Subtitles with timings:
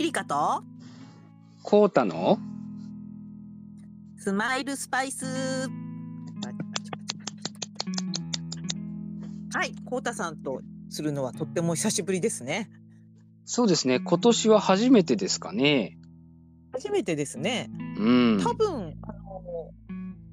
[0.00, 0.64] ピリカと？
[1.62, 2.38] コータの？
[4.16, 5.26] スマイルスパイス。
[9.52, 12.70] はいコータさんとするのはとっても久しぶりですね。
[13.44, 14.00] そうですね。
[14.00, 15.98] 今年は初めてですかね。
[16.72, 17.68] 初めてですね。
[17.98, 18.40] うん。
[18.42, 19.70] 多分あの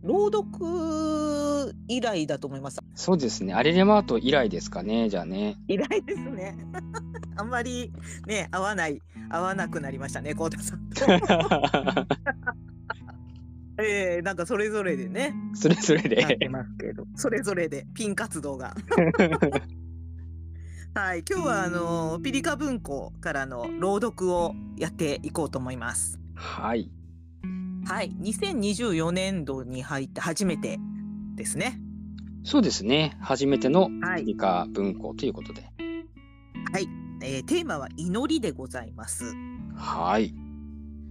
[0.02, 2.80] 朗読以来だと思います。
[2.96, 3.54] そうですね。
[3.54, 5.58] アレレマート以来ですかねじゃあね。
[5.68, 6.58] 以来ですね。
[7.36, 7.92] あんまり
[8.26, 10.90] ね合わない合わなくなりましたねコータさん。
[10.90, 11.06] と
[13.84, 15.36] えー、なんかそれぞれでね。
[15.54, 16.50] それぞれで。
[16.50, 18.76] ますけど、それぞれでピン活動が。
[20.96, 26.20] はい、今日はあのピリカ文庫からの朗読をやっていこうと思います。
[26.34, 26.92] はい。
[27.86, 30.80] はい、2024年度に入って初めて
[31.36, 31.80] ですね。
[32.48, 33.18] そうですね。
[33.20, 34.24] 初めてのはい。
[34.24, 35.64] 理科文庫ということで。
[36.72, 36.88] はい、
[37.22, 39.36] えーテーマは祈りでございます。
[39.76, 40.34] はい。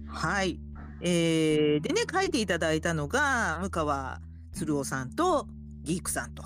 [0.07, 0.59] はい、
[1.01, 4.19] えーでね書いていただいたのが向川
[4.51, 5.47] 鶴夫さんと
[5.83, 6.41] ギークさんと。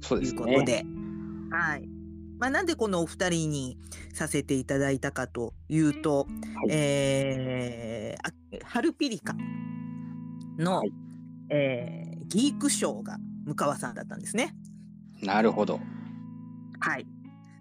[0.00, 0.84] そうですいうことねで、
[1.50, 1.88] はい。
[2.38, 3.78] まあ、なんでこのお二人に
[4.14, 6.26] させていただいたかというと、はい。
[6.70, 8.32] えーあ
[8.64, 9.34] ハルピリカ
[10.56, 10.92] の、はい。
[11.50, 13.16] えーギーク賞が
[13.48, 14.54] 向川さんだったんですね。
[15.22, 15.80] なるほど
[16.80, 17.06] はい。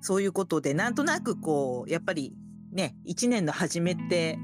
[0.01, 2.33] そういうことで、なんとなくこう、やっぱり
[2.71, 4.37] ね、一年の初めって、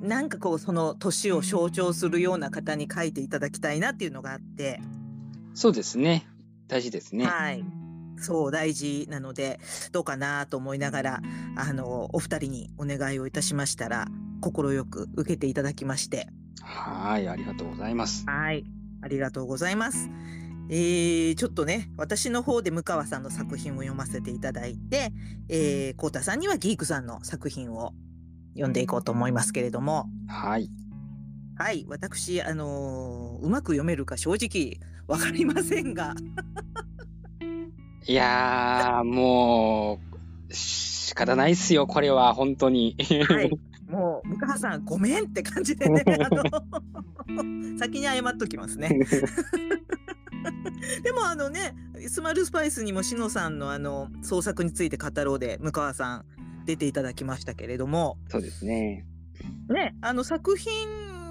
[0.00, 4.80] なんかこう、その年を象徴するような方に書いていただきたいなっていうのがあって、
[5.54, 6.24] そうですね
[6.68, 7.64] 大事ですねはい。
[8.20, 9.58] そう大事なので
[9.92, 11.20] どうかなと思いながら
[11.56, 14.06] あのお二人にお願いをいたしましたら
[14.40, 14.52] 快
[14.84, 16.28] く受けていただきまして
[16.62, 18.64] はいありがとうございますはい
[19.02, 20.10] ありがとうございます。
[20.70, 25.12] えー、ちょっとね私の方で向川さんの作品を読ませていただいて、
[25.48, 27.94] えー、コウタさんにはギークさんの作品を
[28.52, 30.06] 読んでいこうと思いますけれども。
[30.28, 30.70] はい。
[31.56, 36.14] はい私あのーうまく読めるか正直わかりませんが。
[38.06, 40.00] いやーも
[40.48, 42.96] う仕方ないっすよこれは本当に。
[43.28, 43.50] はい、
[43.88, 46.42] もう向川さんごめんって感じでねあの
[47.78, 48.90] 先に謝っときますね。
[51.02, 51.74] でもあのね
[52.08, 56.24] スマイルスパイスにもしのさんのあの創作について語ろうで向川さん
[56.64, 58.18] 出ていただきましたけれども。
[58.28, 59.06] そうですね。
[59.68, 60.70] ねあの作品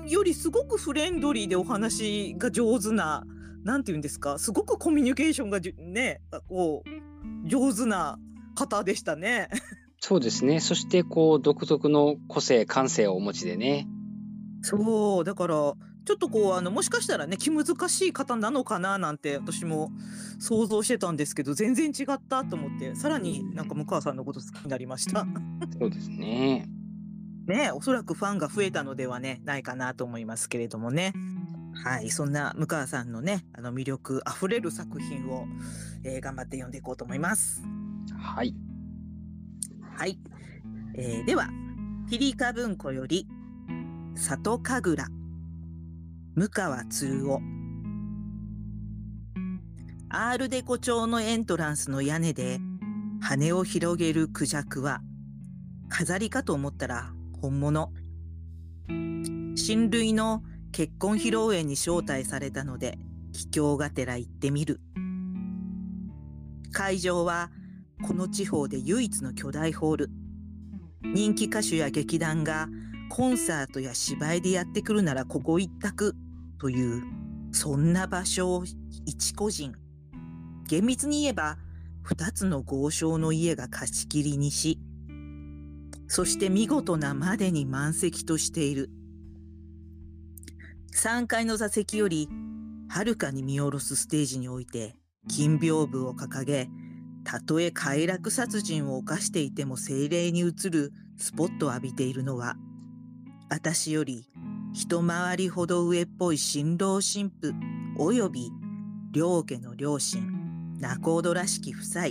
[0.07, 3.25] よりすごくフレンドリーでお話が上手な
[3.63, 8.17] なんて言うんですかすごくコミュニケーションがねこう上手な
[8.55, 9.49] 方でしたね。
[9.99, 10.59] そうですね。
[10.59, 13.87] そしてこう独特の個性感性をお持ちでね。
[14.61, 15.73] そうだから
[16.07, 19.91] ちょっとこうあのもしかしたらね気難しい方なのかななんて私も
[20.39, 25.27] 想像してたんですけど全然違ったと思ってさらになんか向川さんのこと好きになりました。
[25.77, 26.69] そうですね
[27.45, 31.11] ねおそらくファンが増えたのではねないかなと思いますけれどもね。
[31.83, 35.45] はいそんな向川さんのねあの魅力あふれる作品を、
[36.05, 37.61] えー頑張って読んでいこうと思います。
[38.17, 38.55] はい
[39.93, 40.17] はい、
[40.95, 41.49] えーでは
[42.09, 43.27] ピリカ文庫より
[44.15, 45.16] 里神楽
[46.37, 47.41] 向川鶴夫
[50.07, 52.59] アールデコ調のエントランスの屋根で
[53.19, 55.01] 羽を広げるクジャクは
[55.89, 57.11] 飾りかと思ったら
[57.41, 57.91] 本物。
[58.87, 62.99] 親類の結婚披露宴に招待されたので
[63.33, 64.79] 秘境がてら行ってみる。
[66.71, 67.49] 会場は
[68.07, 70.09] この地方で唯一の巨大ホール。
[71.01, 72.67] 人気歌手や劇団が
[73.09, 76.15] コンサートや芝居でやってくるならここ一択。
[76.59, 77.03] という
[77.51, 78.63] そんな場所を
[79.05, 79.73] 一個人。
[80.67, 81.57] 厳密に言えば
[82.01, 84.79] 二つの豪商の家が貸し切りにし
[86.07, 88.89] そして見事なまでに満席としている。
[90.93, 92.27] 3階の座席より
[92.89, 94.95] はるかに見下ろすステージにおいて
[95.27, 96.69] 金屏風を掲げ
[97.23, 102.55] たとえ快楽殺人を犯していても精霊に映るスポットを浴びているのは
[103.49, 104.29] 私より
[104.79, 107.55] 一回りほど上っぽい新郎新婦
[107.97, 108.51] および
[109.11, 112.03] 両家の両親仲人らしき夫妻。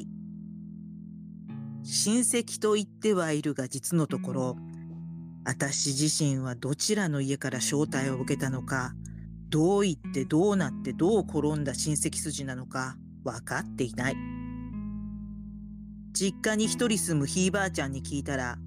[1.84, 4.56] 親戚と言ってはいるが実のところ
[5.44, 8.94] 私自身はどちらの家から招待を受けたのか
[9.48, 14.16] どう言ってどうなってどう転んだ親戚筋なのか分かっていない。
[16.12, 18.58] 実家に一人住むひいばあちゃんに聞いたら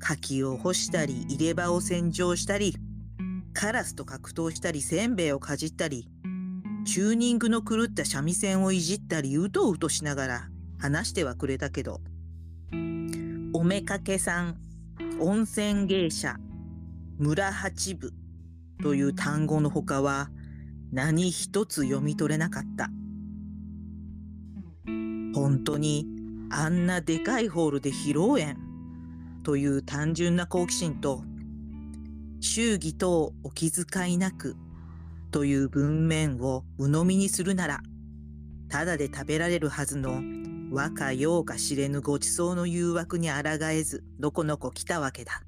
[0.00, 2.74] 柿を干したり入れ歯を洗浄したり
[3.54, 6.10] カラスと格闘したりせんべいをかじったり
[6.84, 10.48] チューニングの狂った三味線をいじったりうとうとしながら
[10.78, 12.00] 話してはくれたけど
[13.54, 14.64] おめかけさん
[15.20, 16.36] 温泉芸者、
[17.18, 18.12] 村八部
[18.82, 20.28] という単語のほかは
[20.92, 22.90] 何一つ読み取れなかった。
[25.34, 26.06] 本当に
[26.50, 28.56] あんなでかいホールで披露宴
[29.44, 31.22] という単純な好奇心と
[32.44, 34.54] 祝儀等お気遣いなく
[35.30, 37.80] という文面を鵜呑みにするなら
[38.68, 40.20] ただで食べられるはずの
[40.70, 45.42] 和か洋か知れぬごちそうの誘惑に抗えずのこのこ来たわけだ。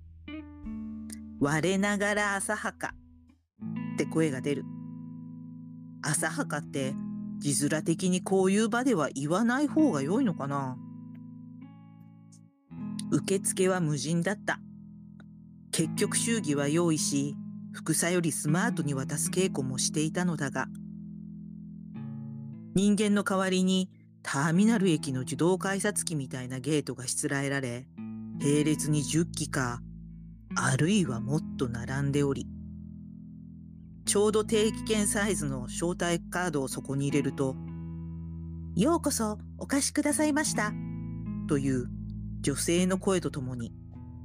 [1.38, 2.94] 我ながら浅はか
[3.94, 4.64] って声が出る。
[6.02, 6.94] 浅はかって
[7.38, 10.78] 字面的にこういう場では言わない方が良いのかな
[13.10, 14.60] 受付は無人だった。
[15.76, 17.36] 結局祝儀は用意し、
[17.70, 20.68] 副作よりスマートに渡す稽古もしていたのだが、
[22.74, 23.90] 人間の代わりに
[24.22, 27.86] ターミナル駅の自動改札機みたいなゲートがしつらえられ、
[28.40, 29.82] 並列に10機か、
[30.54, 32.46] あるいはもっと並んでおり、
[34.06, 37.54] ちょうど定期券サイズの招待カードをそこに入れると、
[38.76, 40.72] ようこそお貸しくださいました。
[41.46, 41.90] という
[42.40, 43.74] 女性の声とともに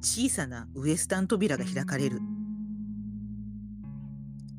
[0.01, 2.19] 小さなウエスタン扉が開かれる。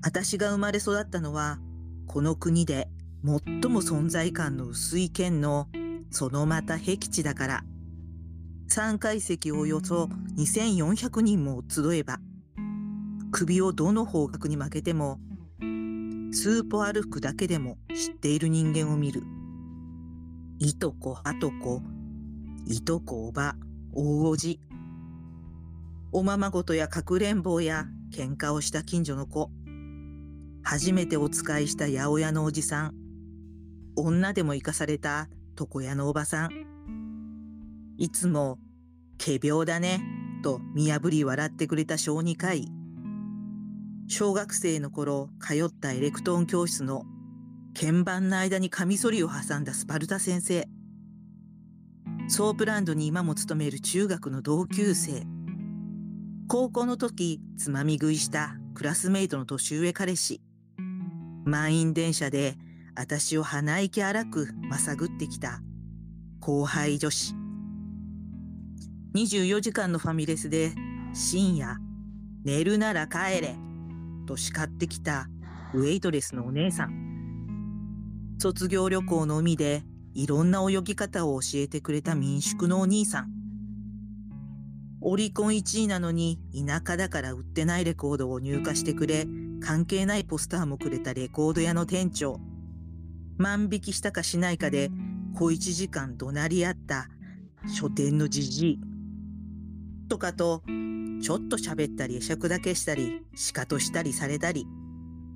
[0.04, 1.58] 私が生まれ育ったのは、
[2.06, 2.88] この国で
[3.24, 5.68] 最も存在感の薄い県の
[6.10, 7.64] そのまた僻地だから、
[8.68, 12.20] 3階席およそ2400人も集えば、
[13.30, 15.18] 首をどの方角に負けても、
[16.32, 19.22] スーポ歩くだけでも知っている人間を見る。
[20.58, 21.82] いとこ、はとこ、
[22.66, 23.56] いとこ、おば、
[23.92, 24.60] 大おじ。
[26.14, 29.50] おままごとやかくれんぼうや喧嘩をした近所の子。
[30.62, 32.94] 初めてお使いした八百屋のおじさん。
[33.96, 36.50] 女でも生かされた床屋のおばさん。
[37.96, 38.58] いつも、
[39.16, 40.02] 仮病だね、
[40.42, 42.68] と見破り笑ってくれた小児科医。
[44.06, 47.04] 小学生の頃通ったエレクトーン教室の
[47.72, 50.68] 鍵盤の間にカミソリを挟んだスパルタ先生。
[52.28, 55.26] ソープランドに今も勤める中学の同級生。
[56.52, 60.42] 高校の時、つまみ食いしたクラスメイトの年上彼氏。
[61.46, 62.56] 満員電車で
[62.94, 65.62] 私を鼻息荒くまさぐってきた
[66.40, 67.34] 後輩女子。
[69.14, 70.74] 24時間のファミレスで
[71.14, 71.78] 深夜、
[72.44, 73.56] 寝るなら帰れ
[74.26, 75.28] と叱ってきた
[75.72, 78.36] ウェイトレスのお姉さん。
[78.38, 83.41] 卒業旅行の海でいろんな泳ぎ方を教えてくれた民宿のお兄さん。
[85.04, 89.26] オリコン1位なのに田舎だから売ってないレコードを入荷してくれ、
[89.60, 92.40] 関係ないポスターもくれたレコード屋の店長。
[93.36, 94.90] 万引きしたかしないかで
[95.34, 97.08] 小一時間怒鳴り合った
[97.66, 98.80] 書店のじじい。
[100.08, 100.62] とかと、
[101.20, 104.66] ちょっと喋ったり会釈だけしたり、しかとしたりされたり、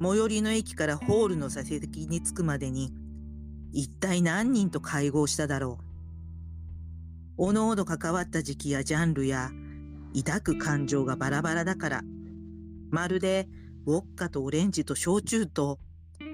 [0.01, 2.93] 最寄りの駅からホールの座席に着くまでに、
[3.73, 5.86] 一体何人と会合しただろう。
[7.39, 9.51] おのおの関わった時期やジャンルや、
[10.15, 12.03] 抱く感情がバラバラだから、
[12.91, 13.47] まるで
[13.85, 15.79] ウォッカとオレンジと焼酎と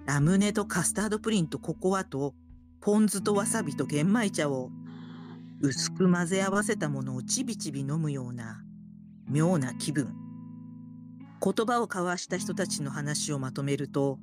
[0.06, 2.34] ラムネとカスタードプリンとココアと
[2.80, 4.70] ポン酢とわさびと玄米茶を
[5.60, 8.62] 薄く混ぜ合わせたものをちびちび飲むような
[9.28, 10.14] 妙な気分。
[11.44, 14.18] 言葉を交わした人たちの話をまとめると、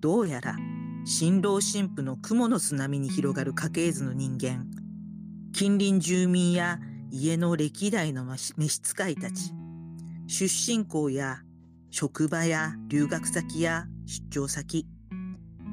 [0.00, 0.56] どうやら
[1.06, 4.66] 新郎新婦の雲の巣並みに広がる家系図の人間、
[5.54, 6.80] 近隣住民や
[7.12, 9.52] 家の歴代の召使いたち、
[10.26, 11.42] 出身校や
[11.92, 14.84] 職場や留学先や出張先、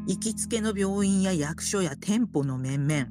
[0.06, 3.08] 行きつけの病院や役所や店舗の面々、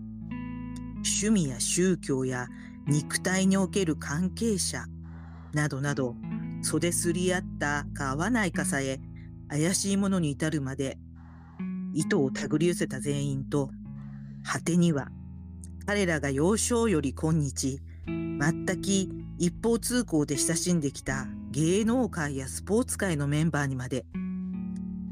[0.99, 2.47] 趣味や宗教や
[2.87, 4.85] 肉体における関係者
[5.53, 6.15] などなど、
[6.63, 9.01] 袖すり合ったか合わないかさえ
[9.49, 10.99] 怪しいものに至るまで、
[11.95, 13.73] 糸を手繰り寄せた全員と、
[14.45, 15.09] 果てには
[15.91, 18.77] 彼らが幼少より今日、全く
[19.39, 24.07] 一方通行で親しんできた芸能界やスポーツ界のメンバーにまで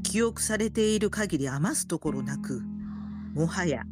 [0.03, 2.61] 記憶されている限り余すところなく、
[3.33, 3.83] もはや、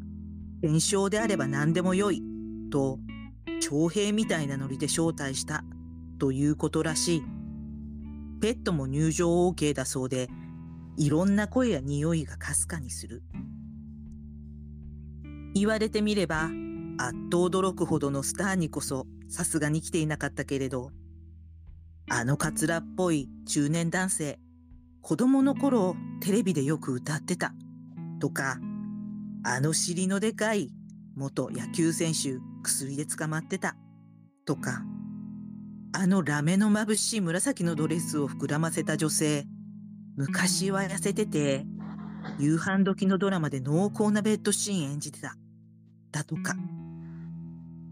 [0.64, 2.24] 炎症であれば何でもよい、
[2.72, 3.00] と、
[3.60, 5.66] 徴兵みたいなノリで招待した、
[6.20, 7.24] ということらしい。
[8.40, 10.30] ペットも入場 OK だそうで、
[10.96, 13.24] いろんな声や匂いがかすかにする。
[15.54, 16.50] 言われてみれば、
[17.00, 20.92] あっと驚くほどのスターにこそ、さすがに来ていなかったけれど、
[22.10, 24.40] あのカツラっぽい中年男性、
[25.02, 27.54] 子供の頃テレビでよく歌ってた
[28.20, 28.60] とか、
[29.44, 30.70] あの尻のでかい
[31.16, 33.76] 元野球選手薬で捕まってた
[34.46, 34.84] とか、
[35.94, 39.46] あのラメの眩しい紫のドレスを膨らませた女性。
[40.16, 41.66] 昔は痩せてて、
[42.40, 45.36] 夕飯時のドラマで濃厚なベッドシーン演じてた。
[46.12, 46.56] だとか。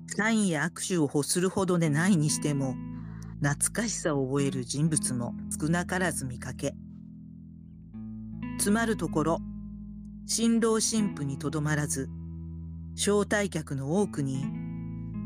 [0.08, 2.76] サインや握手を欲するほどでないにしても、
[3.42, 6.76] 懐かしさを覚える人物も少なからず見かけ。
[8.60, 9.40] つまるところ、
[10.26, 12.10] 新郎新婦にとどまらず、
[12.96, 14.46] 招待客の多くに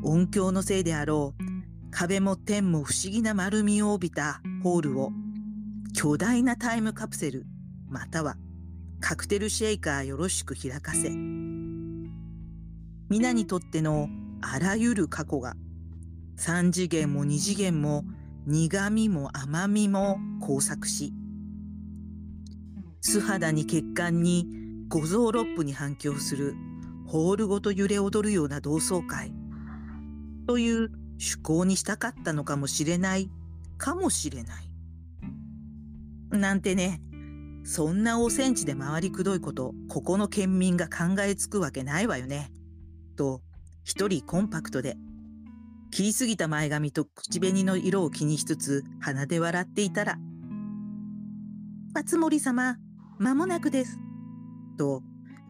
[0.03, 1.43] 音響のせいであろう
[1.91, 5.11] 壁も天も不思議な丸みを帯びたホールを
[5.93, 7.45] 巨大なタイムカプセル
[7.87, 8.37] または
[8.99, 11.09] カクテルシェイカーよろしく開かせ
[13.09, 14.07] 皆にとっての
[14.41, 15.55] あらゆる過去が
[16.35, 18.03] 三次元も二次元も
[18.45, 21.13] 苦みも甘みも交錯し
[23.01, 24.47] 素肌に血管に
[24.87, 26.55] 五臓六腑に反響する
[27.05, 29.33] ホールごと揺れ踊るような同窓会
[30.47, 33.29] という趣向にしたかったのかもしれない
[33.77, 34.69] かもしれない。
[36.31, 37.01] なんてね、
[37.63, 42.51] そんなおセンチで回りくどいこと、ここの県民が考えつくわけないわよね。
[43.15, 43.41] と、
[43.89, 44.97] 一人コンパクトで、
[45.89, 50.19] 切りすぎた前髪と口紅の色を気にしつつ鼻で笑っていたら、
[51.95, 52.77] 松森様、
[53.17, 53.97] 間もなくです。
[54.77, 55.01] と、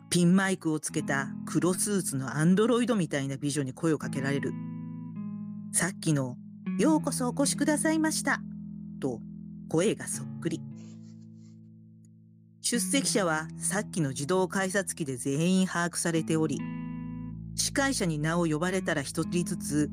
[0.09, 4.53] ピンマイクをつけた黒スーツのアンドロイドみたいな美女に声をかけられる。
[5.73, 6.37] さっきの、
[6.79, 8.39] ようこそお越しくださいました。
[9.01, 9.19] と、
[9.67, 10.61] 声がそっくり。
[12.61, 16.61] 出席者はさっきの自動改札機で全員把握されており、
[17.59, 19.91] 司会者に名を呼ばれたら一人ずつ、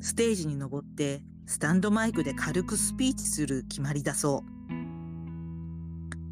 [0.00, 4.44] ステージに登ってスタンドマイクで軽くスピーチする決まりだそ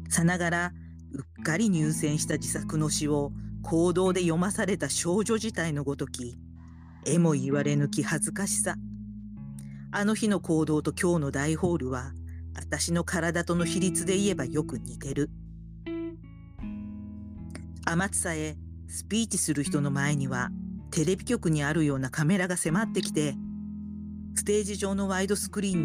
[0.07, 0.11] う。
[0.11, 0.71] さながら、
[1.11, 3.31] うっかり入選した自作の詩を
[3.63, 6.37] 行動で読まされた少女自体のごとき、
[7.05, 8.75] えも言われぬき恥ずかしさ。
[9.91, 12.13] あの日の行動と今日の大ホールは、
[12.55, 15.31] 私の体との比率で言えばよく似てる。
[17.85, 18.55] 天津さえ
[18.91, 20.49] スピーチする人の前には、
[20.89, 23.35] テレビ局にあるようなカメラが迫ってきて、
[24.33, 25.83] ステージ上のワイドスクリーン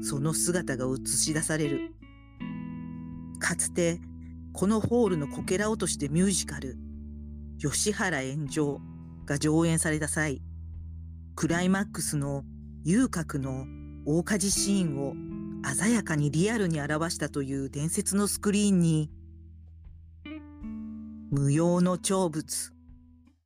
[0.00, 1.94] にその姿が映し出される。
[3.38, 4.00] かつて、
[4.52, 6.76] このホールのこけら落としでミュージカル、
[7.58, 8.82] 吉原炎上
[9.24, 10.42] が上演された際、
[11.34, 12.44] クライマックスの
[12.84, 13.64] 遊郭の
[14.04, 15.14] 大火事シーンを
[15.74, 19.10] 鮮やかにリアルに表したという伝説のスクリーンに、
[21.34, 22.72] 無用の長物。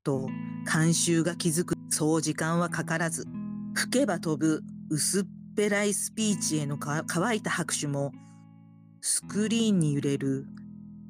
[0.02, 0.28] と
[0.64, 1.76] 監修が気づく。
[1.88, 3.26] そう時間はかからず、
[3.74, 5.24] 吹けば飛ぶ薄っ
[5.54, 8.10] ぺらいスピーチへの乾いた拍手も、
[9.00, 10.46] スクリーンに揺れる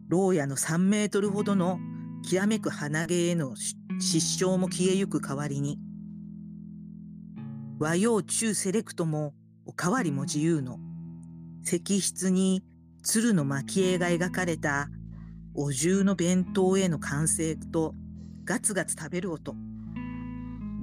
[0.08, 1.78] 牢屋の3メートルほどの
[2.22, 5.78] きらめく鼻毛への失笑も消えゆく代わりに、
[7.78, 9.32] 和洋中セレクトも
[9.64, 10.78] おかわりも自由の
[11.64, 12.62] 石室に
[13.02, 14.90] 鶴の蒔絵が描かれた
[15.58, 17.94] お重の弁当への完成と
[18.44, 19.56] ガツガツ食べる音。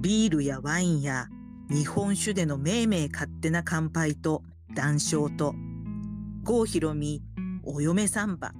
[0.00, 1.28] ビールやワインや
[1.70, 4.42] 日本酒でのめいめい勝手な乾杯と
[4.74, 5.54] 談笑と。
[6.42, 7.22] 郷ひろみ
[7.62, 8.52] お嫁サンバ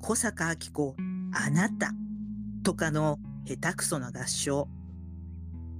[0.00, 0.96] 小坂明子
[1.32, 1.92] あなた。
[2.64, 4.68] とかの下手くそな合唱。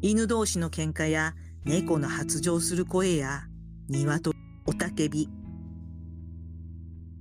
[0.00, 3.42] 犬同士の喧嘩や猫の発情する声や
[3.88, 4.32] 庭と
[4.64, 5.28] おたけび。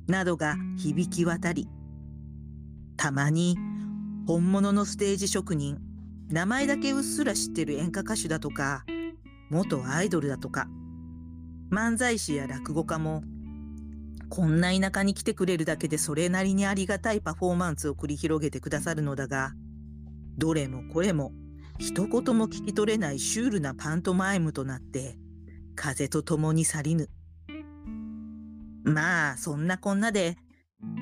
[0.08, 1.68] などが響き渡り
[3.00, 3.58] たまに
[4.28, 5.80] 本物のステージ職人
[6.28, 8.84] 名前だけうっすら知ってる演歌歌手だとか
[9.50, 10.68] 元アイドルだとか
[11.72, 13.24] 漫才師や落語家も
[14.30, 19.54] こんな田舎に来てくれるだけでそれなりにありがたいパフォーマンスを繰り広げてくださるのだが
[20.38, 21.32] どれもこれも
[21.80, 25.18] 一言も聞き取れないシュールなパントマイムとなって、
[25.76, 27.10] 風と共に去りぬ。
[28.84, 30.36] まあ、そんなこんなで、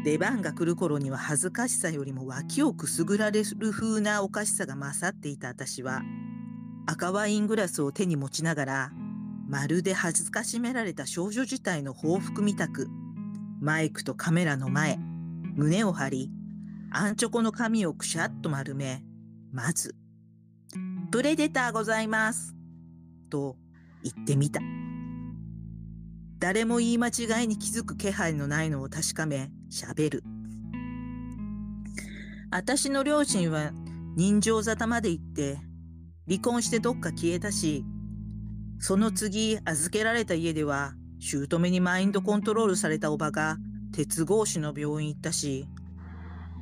[0.03, 6.01] 出番が来る頃には恥ずかしさよりも脇をくすぐられる風なおかしさが勝っていた私は、
[6.85, 8.91] 赤ワイングラスを手に持ちながら、
[9.47, 12.87] まるで恥ずかしめられた少女自体の報復みたく、
[13.59, 14.97] マイクとカメラの前、
[15.55, 16.31] 胸を張り、
[16.91, 19.03] アンチョコの髪をくしゃっと丸め、
[19.51, 19.95] まず、
[21.11, 22.55] プレデターございます。
[23.29, 23.57] と
[24.03, 24.61] 言ってみた。
[26.39, 30.23] 誰も言い間違いに気づく気配のないのを確かめ、喋る。
[32.51, 33.71] 私の両親は
[34.15, 35.57] 人情沙汰まで行って、
[36.27, 37.83] 離婚してどっか消えたし、
[38.79, 43.57] その次預けられた家では、姑にマインドコントロールされたおばが
[43.91, 45.67] 鉄格子の病院行ったし、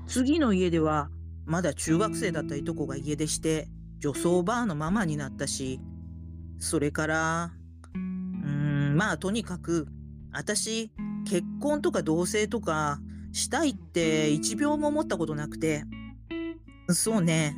[0.08, 1.10] 次の家では
[1.46, 3.68] まだ中学生だったいとこが家出して、
[4.00, 5.82] 女装バーのママになったし、
[6.60, 7.52] それから、
[8.96, 9.88] まあとにかく、
[10.32, 10.92] 私、
[11.26, 13.00] 結婚とか同棲とか
[13.32, 15.84] したいって一秒も思ったことなくて、
[16.90, 17.56] そうね、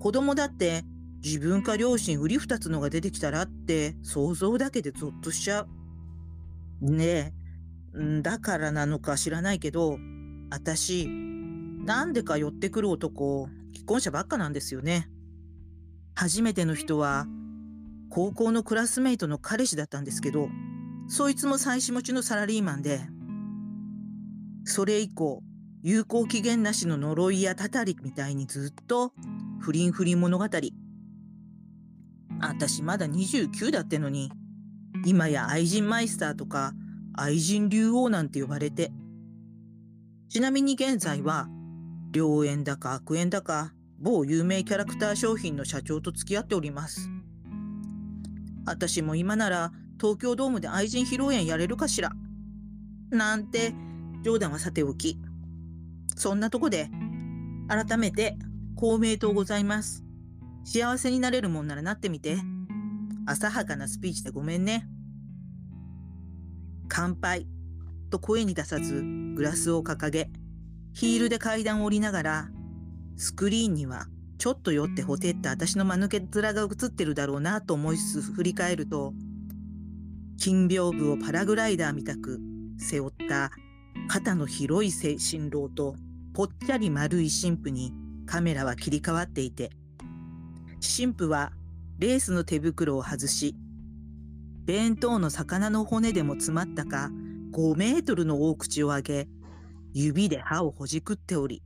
[0.00, 0.84] 子供だって
[1.22, 5.68] 自分か両親売り二つのが出てきたらって想像だけでゾッとしちゃう。
[6.80, 7.32] ね
[7.94, 9.98] え、だからなのか知らないけど、
[10.50, 15.10] 私、なんでか寄ってくる男、既婚者ばっかなんですよね。
[16.14, 17.26] 初めての人は、
[18.10, 20.48] 高校のクラスメイトの彼氏だったんですけど、
[21.08, 23.00] そいつも妻子持ちのサラリーマンで、
[24.64, 25.42] それ以降、
[25.82, 29.12] 有効期限なしの呪いやたたりみたいにずっと
[29.58, 30.44] 不倫不倫物語。
[32.40, 34.30] 私まだ29だってのに、
[35.06, 36.72] 今や愛人マイスターとか
[37.14, 38.92] 愛人竜王なんて呼ばれて。
[40.28, 41.48] ちなみに現在は、
[42.14, 47.10] 良縁だか悪縁だか、某有名キャラクター商品の社長と付き合っております。
[48.66, 52.12] 私も今なら東京ドームで愛人披露宴やれるかしら？
[53.10, 53.74] なんて
[54.22, 55.18] 冗談はさておき。
[56.16, 56.90] そんなとこで、
[57.68, 58.36] 改めて
[58.76, 60.04] 公明党ございます。
[60.64, 62.38] 幸せになれるもんならなってみて。
[63.26, 64.88] 浅はかなスピーチでごめんね。
[66.88, 67.46] 乾杯
[68.10, 69.02] と声に出さず
[69.34, 70.30] グラスを掲げ、
[70.94, 72.48] ヒールで階段を降りながら、
[73.16, 74.06] スクリーンには
[74.38, 79.12] ちょっと酔ってほてった私の間抜け面が映ってるだろうなと思いつつ振り返ると、
[80.38, 82.40] 金屏風をパラグライダーみたく
[82.78, 83.50] 背負った
[84.06, 85.96] 肩の広い新郎と
[86.32, 87.92] ぽっちゃり丸い神父に
[88.24, 89.70] カメラは切り替わっていて、
[90.80, 91.52] 神父は
[91.98, 93.56] レースの手袋を外し、
[94.64, 97.10] 弁当の魚の骨でも詰まったか
[97.52, 99.28] 5メートルの大口を上げ、
[99.92, 101.64] 指で歯をほじくっており、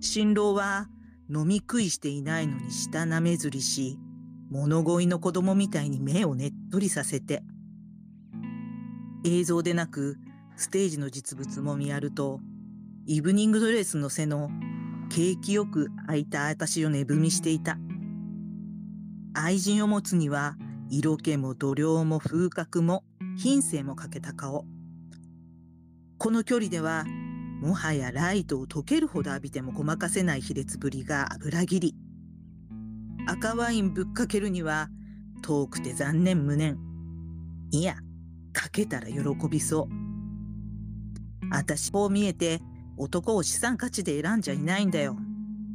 [0.00, 0.88] 新郎は
[1.28, 3.98] 飲み食いしていないのに舌なめずりし、
[4.50, 7.42] 物乞いの子供みたいに目をねっとりさせて、
[9.24, 10.16] 映像でなく
[10.56, 12.40] ステージの実物も見やると、
[13.06, 14.50] イブニングドレスの背の
[15.08, 17.78] 景気よく開いた私を寝踏みしていた。
[19.34, 20.56] 愛人を持つには
[20.90, 23.04] 色気も度量も風格も
[23.36, 24.66] 品性も欠けた顔。
[26.18, 27.04] この距離では
[27.62, 32.09] もはやライトを溶けるほど浴びてもごまかせない卑劣ぶりが油切り。
[33.30, 34.88] 赤ワインぶっかけるには
[35.40, 36.78] 遠くて残念無念。
[37.70, 37.94] いや、
[38.52, 41.48] かけたら喜びそう。
[41.48, 42.58] 私こう見えて
[42.96, 45.16] 男を資産価値で選んじゃいないんだよ。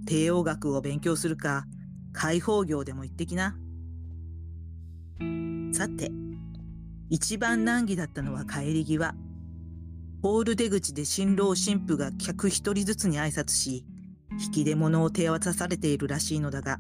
[0.05, 1.65] 帝王学を勉強するか、
[2.11, 3.55] 開放業でも行ってきな。
[5.71, 6.11] さて、
[7.09, 9.15] 一番難儀だったのは帰り際。
[10.21, 13.85] ホール出口で新郎新婦が客一人ずつに挨拶し、
[14.43, 16.79] 引き出物を手渡されているらしいのだが、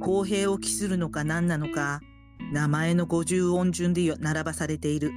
[0.00, 2.00] 公平を期するのか何なのか、
[2.52, 5.12] 名前の五十音順で並ばされている。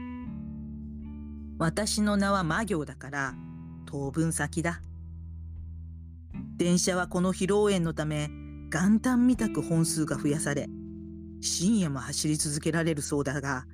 [1.58, 3.36] 私の名は魔行だから、
[3.86, 4.82] 当分先だ。
[6.58, 8.30] 電車はこの披露宴のため、
[8.72, 10.68] 元旦みたく本数が増やされ、
[11.42, 13.66] 深夜も走り続けられるそうだが、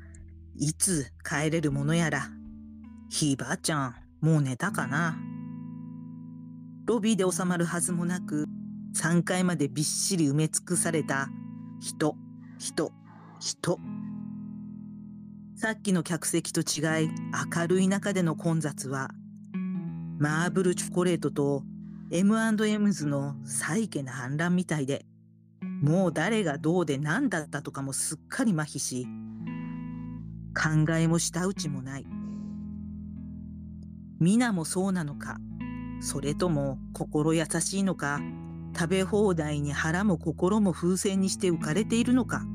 [0.57, 2.29] いつ帰れるものやら。
[3.09, 5.17] ひばあちゃん、もう寝たかな
[6.85, 8.45] ロビーで収まるはずもなく、
[8.95, 11.27] 3階までびっしり埋め尽くされた
[11.81, 12.15] 人、
[12.58, 12.93] 人、
[13.41, 13.79] 人。
[15.58, 17.10] さっきの客席と違い、
[17.53, 19.10] 明るい中での混雑は、
[20.17, 21.63] マーブルチョコレートと
[22.10, 25.05] M&M's のサイケな反乱みたいで、
[25.81, 29.05] もう誰がどうで何だったとかもすっかり麻痺し、
[30.55, 32.05] 考えも舌打ちもない。
[34.21, 35.38] 皆もそうなのか、
[35.99, 38.21] それとも心優しいのか、
[38.75, 42.45] 食べ放題に腹も心も風船にして浮かれているのか。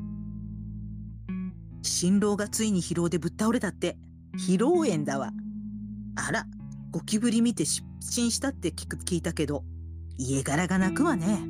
[1.82, 3.96] 新郎がついに疲労でぶっ倒れたって、
[4.36, 5.32] 披露宴だわ。
[6.16, 6.46] あら、
[6.90, 9.64] ゴキブリ見て失神したって聞く聞いたけど、
[10.18, 11.40] 家柄が泣くわね。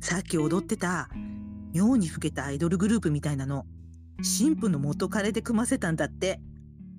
[0.00, 1.08] さっき踊ってた、
[1.72, 3.66] 妙に老けたアイドルグループみたいなの、
[4.18, 6.40] 神父の元彼で組ませたんだって。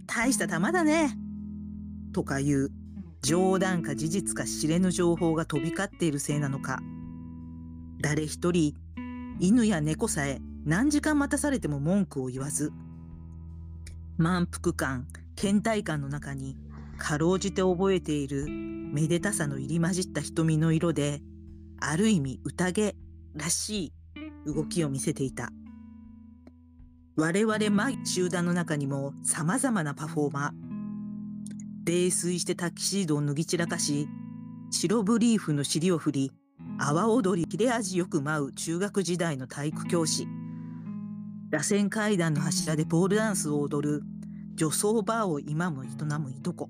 [0.07, 1.17] 大した玉だね。
[2.11, 2.69] とかいう
[3.21, 6.79] 冗談か事実か知れぬ情報が飛び交っているせいなのか。
[8.01, 8.75] 誰一人
[9.39, 12.71] 犬や猫さえ何時間待たされても文句を言わず。
[14.17, 16.57] 満腹感倦怠感の中に
[16.97, 21.21] かろうじて覚えているめでたさの入り混じった瞳の色で
[21.79, 22.95] ある意味宴
[23.35, 23.93] らしい
[24.45, 25.49] 動きを見せていた。
[27.15, 30.70] 我々マ集団の中にも様々なパフォーマー
[31.83, 34.07] 泥酔してタキシードを脱ぎ散らかし、
[34.69, 36.31] 白ブリーフの尻を振り、
[36.77, 40.27] 阿波踊り切れ味よく舞う中学時代の体育教師。
[41.49, 44.03] 螺旋階段の柱でポールダンスを踊る
[44.55, 45.87] 女装バーを今も営
[46.19, 46.69] むいとこ。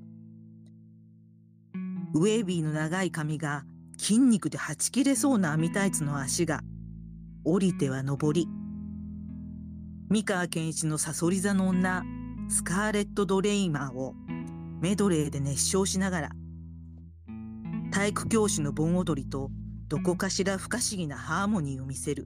[2.14, 3.64] ウェービーの長い髪が
[3.98, 6.62] 筋肉ではち切れそうな網タイツの足が
[7.46, 8.48] 降りては登り
[10.10, 12.04] 三河健一のさそり座の女
[12.50, 14.14] スカーレット・ドレイマーを
[14.82, 16.30] メドレーで熱唱しながら
[17.92, 19.52] 体育教師の盆踊りと
[19.88, 22.26] どこかしら不可思議なハーモニーを見せる。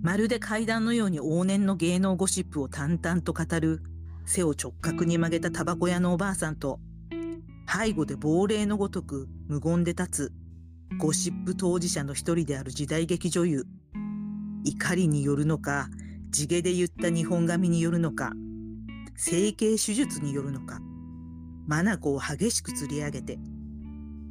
[0.00, 3.82] まるで階段のように往年の芸能ゴシップを淡々と語る
[4.24, 6.78] 背を直角に曲げたタバコ屋のおばあさんと
[7.68, 10.32] 背後で亡霊のごとく無言で立つ
[10.98, 13.66] ゴシップ当事者の一人である時代劇女優。
[14.64, 15.88] 怒りによるのか
[16.30, 18.32] 地毛で言った日本髪によるのか
[19.16, 20.80] 整形手術によるのか。
[21.68, 23.38] 眼を激しく釣り上げて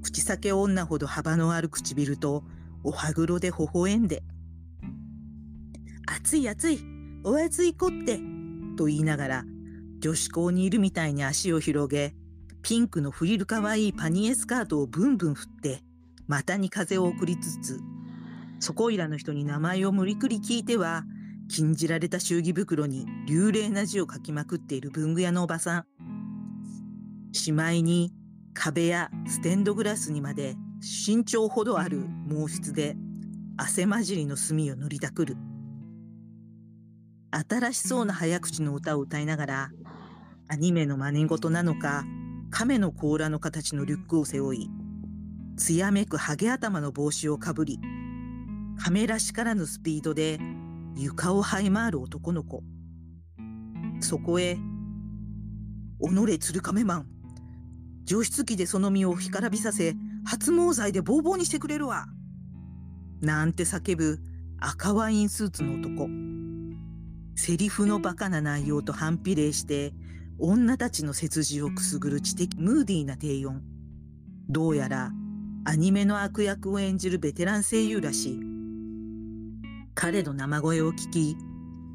[0.02, 2.43] 口裂け女ほど幅のある唇と
[2.84, 4.24] お歯黒で微笑んで
[6.08, 6.80] 「熱い熱い
[7.24, 8.19] おやついこって」
[8.78, 9.45] と言いながら
[10.00, 12.15] 女子校にいるみたいに足を広げ
[12.62, 15.84] ピンクのフリルかわいいパニエスカートをブンブン振って
[16.28, 17.82] 股に風を送りつつ
[18.60, 21.04] そこいらの人に名前を無理くり聞いては
[21.49, 25.86] 禁じられた祝儀袋に流麗な字を書きまくっている文具屋のおばさん
[27.31, 28.13] しまいに
[28.53, 30.55] 壁やステンドグラスにまで
[31.08, 32.95] 身長ほどある毛筆で
[33.58, 35.38] 汗混じりの墨を塗りたくる。
[37.31, 39.71] 新しそうな早口の歌を歌いながら、
[40.47, 42.05] アニメの真似事なのか、
[42.49, 44.69] 亀の甲羅の形のリュックを背負い、
[45.58, 47.79] 艶めくハゲ頭の帽子をかぶり、
[48.77, 50.39] カメラしからぬスピードで
[50.95, 52.63] 床を這い回る男の子。
[53.99, 54.58] そこへ、
[55.99, 57.08] おのれ鶴亀マン、
[58.03, 62.08] 除湿機でその身を干からびさせ、発毛剤でボーボーにしてくれるわ。
[63.21, 64.19] なんて叫ぶ
[64.60, 66.08] 赤ワインスーツの男。
[67.36, 69.93] セリフのバカな内容と反比例して、
[70.39, 73.62] 女たちの背筋をくすぐる知的ムーディーな低音。
[74.47, 75.12] どうやら
[75.65, 78.55] アニメの悪役を演じるベテラン声優らしい。
[79.97, 81.38] 彼の生声を聞き、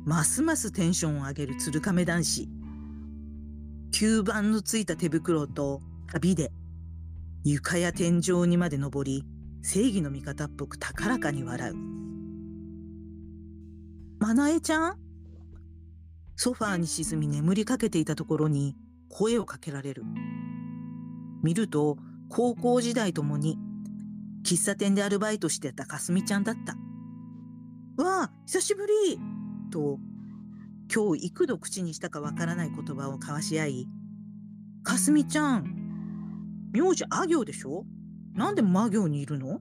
[0.07, 2.49] ますますテンションを上げる鶴亀男子。
[3.93, 6.51] 吸盤のついた手袋と旅で
[7.45, 9.25] 床や天井にまで登り
[9.63, 11.75] 正義の味方っぽく高らかに笑う。
[14.19, 14.97] まなえちゃん？
[16.37, 18.77] ソファーに沈み眠りかけていたところに
[19.11, 20.05] 声をかけられる。
[21.43, 21.99] 見ると
[22.31, 23.59] 高校時代ともに
[24.43, 26.77] 喫茶店でアルバイトしてたかすみちゃんだった。
[28.03, 29.19] わあ、久しぶり
[29.71, 29.99] と
[30.95, 33.89] 今日幾度口にしたかわからない言葉を交わし合い、
[34.83, 37.85] かすみちゃん、名字あ行でしょ？
[38.35, 39.61] なんで魔行にいるの？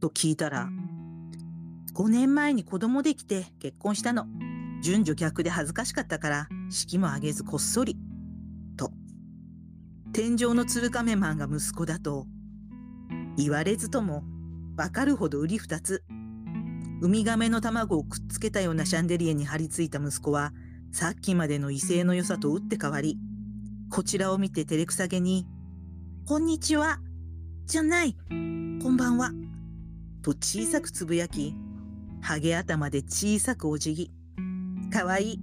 [0.00, 0.68] と聞いたら、
[1.94, 4.26] 5年前に子供できて結婚したの。
[4.82, 7.98] 順序逆で恥ずかしかったから式も挙げずこっそり。
[8.76, 8.90] と。
[10.12, 12.26] 天井の鶴亀マンが息子だと、
[13.36, 14.24] 言われずとも
[14.76, 16.02] わかるほど売り二つ。
[17.02, 20.52] ウミガメの卵をくっつけたようなシャンデリエに張り付いた息子は、
[20.92, 23.16] さっきまでの威勢の良さと打って変わり、
[23.90, 25.46] こちらを見て照れくさげに、
[26.26, 26.98] こんにちは。
[27.64, 28.14] じゃない。
[28.28, 29.30] こんばんは。
[30.20, 31.54] と小さくつぶやき、
[32.20, 34.10] ハゲ頭で小さくお辞儀。
[34.92, 35.40] かわいい。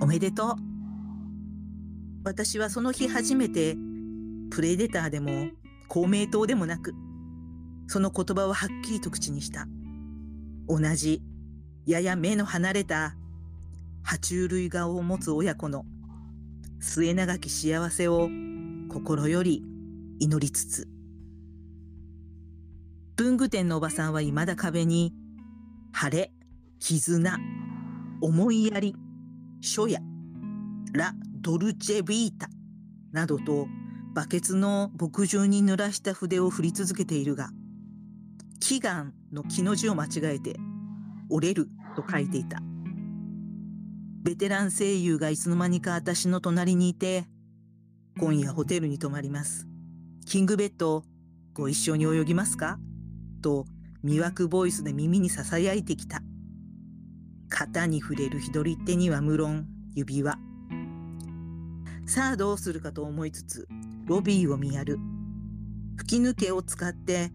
[0.00, 0.54] おめでとう。
[2.24, 3.76] 私はその日初めて、
[4.50, 5.46] プレデターでも
[5.86, 6.92] 公明党でもなく、
[7.86, 9.66] その言葉をはっきりと口にした。
[10.68, 11.22] 同じ、
[11.86, 13.14] やや目の離れた、
[14.04, 15.84] 爬虫類顔を持つ親子の
[16.80, 18.28] 末永き幸せを
[18.90, 19.62] 心より
[20.18, 20.88] 祈りつつ。
[23.16, 25.14] 文具店のおばさんは未だ壁に、
[25.92, 26.32] 晴れ、
[26.80, 27.38] 絆、
[28.20, 28.96] 思いやり、
[29.60, 30.00] 書や、
[30.92, 32.48] ラ・ドルチェビータ
[33.12, 33.66] などと
[34.14, 37.50] バケツの墨汁に濡らした筆を振り続けているが、
[38.66, 40.56] 祈願の木の字を間違えて、
[41.28, 42.62] 折れると書いていた。
[44.22, 47.26] ベテラン声優がいつの間にか私の隣にいて、
[48.18, 49.66] 今夜ホテルに泊まります。
[50.24, 51.04] キングベッド、
[51.52, 52.78] ご一緒に泳ぎますか？
[53.42, 53.66] と、
[54.02, 56.22] 魅惑ボイスで耳に囁いてきた。
[57.50, 60.38] 肩に触れる左手には無論、指輪。
[62.06, 63.68] さあどうするかと思いつつ、
[64.06, 64.98] ロビーを見やる。
[65.96, 67.30] 吹き抜けを使って、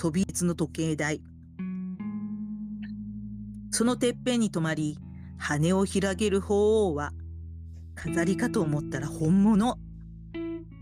[0.00, 1.20] ソビエツの時計台。
[3.70, 4.98] そのてっぺんに止まり、
[5.36, 7.12] 羽を広げる鳳凰は、
[7.94, 9.76] 飾りかと思ったら本物。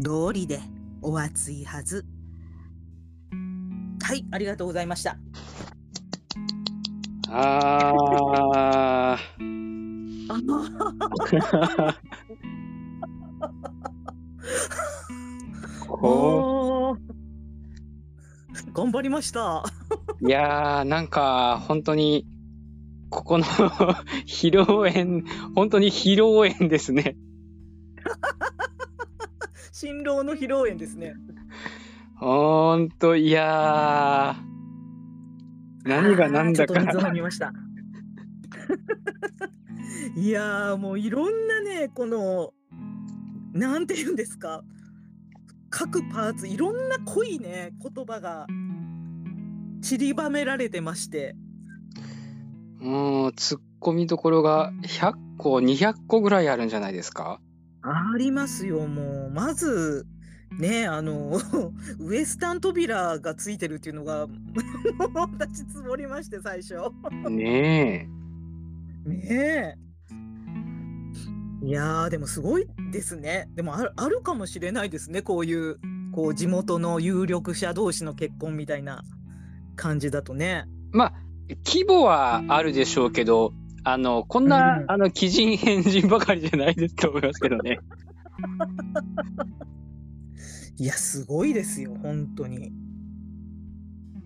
[0.01, 0.61] 通りで
[1.03, 2.07] お熱いはず。
[4.05, 5.19] はい、ありがとうございました。
[7.29, 9.49] あー。
[10.31, 10.39] あ
[15.89, 16.97] こ
[18.79, 19.65] 頑張りました。
[20.21, 22.29] ういやー、なんか、本当に、
[23.11, 23.45] ここの
[24.25, 25.25] 披露宴、
[25.57, 27.17] 本当に披露宴ですね。
[29.73, 31.15] 新郎の披露宴ですね。
[32.17, 36.75] ほんと、いやー、何が何だか。
[40.17, 42.53] いやーもういろんなねこの
[43.53, 44.63] なんて言うんですか
[45.71, 48.47] 各パーツいろんな濃いね言葉が
[49.81, 51.35] 散りばめられてまして
[52.81, 57.41] もう、突っ込みどころが100個、200個ぐらいあるんじゃないですか？
[57.83, 60.05] ありますよもうまず
[60.59, 61.39] ねあの
[62.01, 64.39] ウエスタン扉がついてるっていうのがもう
[65.39, 66.75] 私つぼりまして最初。
[67.31, 68.09] ね
[69.07, 69.75] ねえ。
[71.67, 73.49] いやーでもすごいですね。
[73.55, 75.79] でもあるあるかもしれないですねこういう
[76.13, 79.03] こう地元の有力者同士の結婚みたいな
[79.79, 80.67] 感じだとね。
[80.67, 80.69] え。
[80.93, 81.15] まあ、
[81.65, 87.79] 規模はあるでしょうけど、あの、こんな、うんあの、鬼人変人ばかりじゃないですと思いますけどね。
[90.77, 92.73] いやすごいですよ本当に。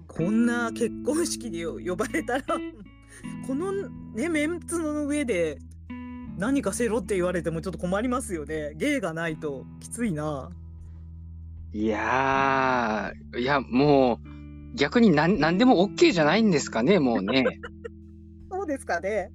[0.07, 2.45] こんな結婚式に呼ばれたら
[3.47, 3.73] この
[4.15, 5.59] ねメンツの上で
[6.37, 8.75] 何かせろって言われてもちょっと困りますよね。
[8.77, 10.51] 芸がないときついな。
[11.75, 14.32] いやー、いや、もう、
[14.75, 17.45] 逆になん何でも OK じゃないんですかね、もうね。
[18.51, 19.31] そうですかね。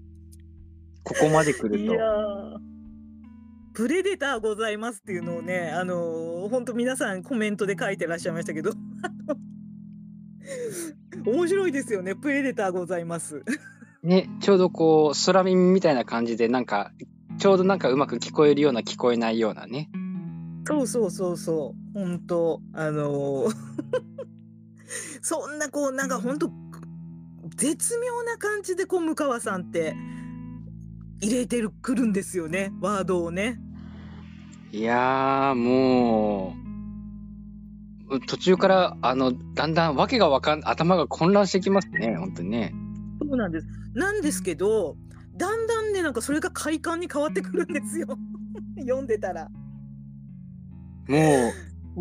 [1.04, 1.93] ここまで来ると
[3.73, 8.71] プレデターございますっていうのをね、あのー、本当皆さんコメントで書いてらっしゃいましたけど、
[11.26, 13.43] 面白いですよね、プレデターございます。
[14.02, 16.91] ね、ちょうどこう、空耳みたいな感じで、なんか、
[17.38, 19.91] ちょうどなんかうまく聞こえるような、聞こえないようなね。
[20.65, 23.56] そうそうそうそう、本当あのー
[25.21, 26.52] そんなこう、なんか本当
[27.56, 29.95] 絶妙な感じでこう、向川さんって
[31.21, 33.60] 入れてるくるんですよね、ワードをね。
[34.71, 36.56] いやー、も
[38.10, 42.73] う、途中から、あの、だんだんわけがわかん、頭が混乱してきますね、本当にね。
[43.21, 43.67] そうなんです。
[43.93, 44.95] なんですけど、
[45.36, 48.08] だんだんね、なんかそれが快感に変わってくるんですよ。
[48.80, 49.50] 読んでたら。
[51.08, 51.54] も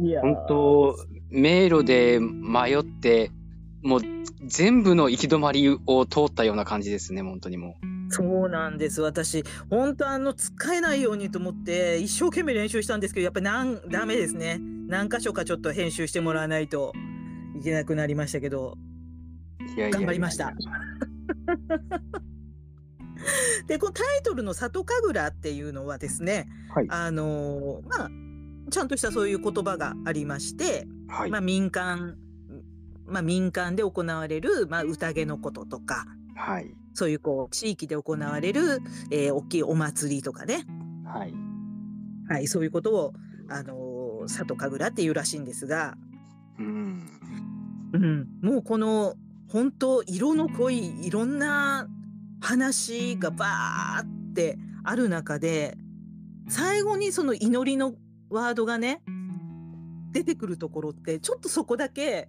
[0.02, 0.96] いやう、本当
[1.30, 3.30] 迷路で迷って、
[3.82, 4.00] もう、
[4.44, 7.76] 全部の行き止まりを通ったような感じですね、本当にも
[8.08, 9.00] そうなんです。
[9.00, 14.60] 私、本当あの使えないようにと思って一生懸命練習したんですけど、やっぱりなんダメですね。
[14.88, 16.92] 何箇所かちょっと編集してもらわないと
[17.58, 18.76] いけなくなりましたけど。
[19.76, 20.54] 頑張りました。
[23.66, 26.86] で、このタイトルの里神楽っていうのはですね、はい。
[26.88, 28.25] あのーまあ
[28.70, 32.16] ちゃんとしたそういう言葉がありまして、はいまあ、民間、
[33.06, 36.70] まあ、民間で行われる、まあ、宴のこととかはい。
[36.94, 40.64] そういうこう地域で行われる、えー大きいお祭りとかね、
[41.04, 41.34] はい。
[42.28, 43.12] はい、そういうことを、
[43.48, 45.96] あのー里神楽っていうらしいんですが、
[46.58, 47.06] うん。
[47.92, 49.14] うん、もうこの
[49.48, 51.86] 本当色の濃いいろんな
[52.40, 55.78] 話がバーってある中で
[56.48, 57.94] 最後にその祈りの
[58.30, 59.02] ワードがね
[60.12, 62.28] 出てくるところってちょっとそこだけ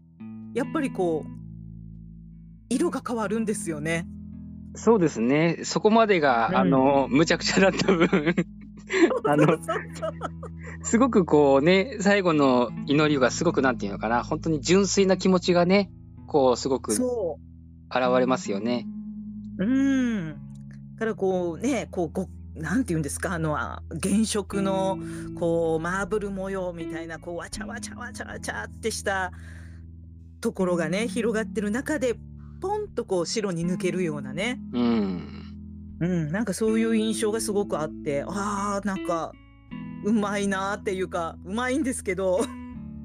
[0.54, 1.30] やっぱりこう
[2.70, 4.08] 色が変わるんですよね。
[4.76, 5.60] そうですね。
[5.64, 8.36] そこまでが、うんあの、むちゃくちゃだった分、
[9.26, 9.58] あの
[10.84, 15.90] すごくこうね、最後の祈りがすごくなんていうのかな、本当に純粋な気持ちがね、
[16.28, 17.40] こう、すごく現そ
[18.20, 18.86] れますよね。
[19.58, 20.48] ううん
[20.96, 22.28] だからこうねこうご
[22.60, 23.34] なんて言うんですか？
[23.34, 24.98] あのあ原色の
[25.36, 29.32] こうマーブル模様みたいなこうわちゃわちゃわちゃわちゃってした
[30.42, 32.16] ところがね広がってる中で
[32.62, 35.44] ポンとこう白に抜けるようなね、うん。
[36.00, 39.32] うん、なんかそういう印象がすごくあってあーなんか
[40.04, 42.40] うまいなーっていうかうまいんですけど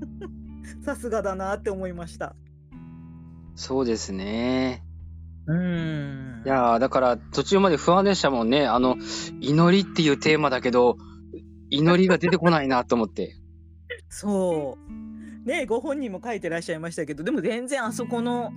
[0.85, 2.35] さすがだなって思いました。
[3.55, 4.83] そうですね。
[5.47, 8.67] うんいやーだから途中まで不安でしたもんね。
[8.67, 8.97] あの、
[9.41, 10.97] 祈りっていうテーマだけど、
[11.71, 13.37] 祈りが出てこないなと思って。
[14.09, 15.49] そう。
[15.49, 18.53] ねご本人も書いてらっしゃいましたけどでも全然あそこの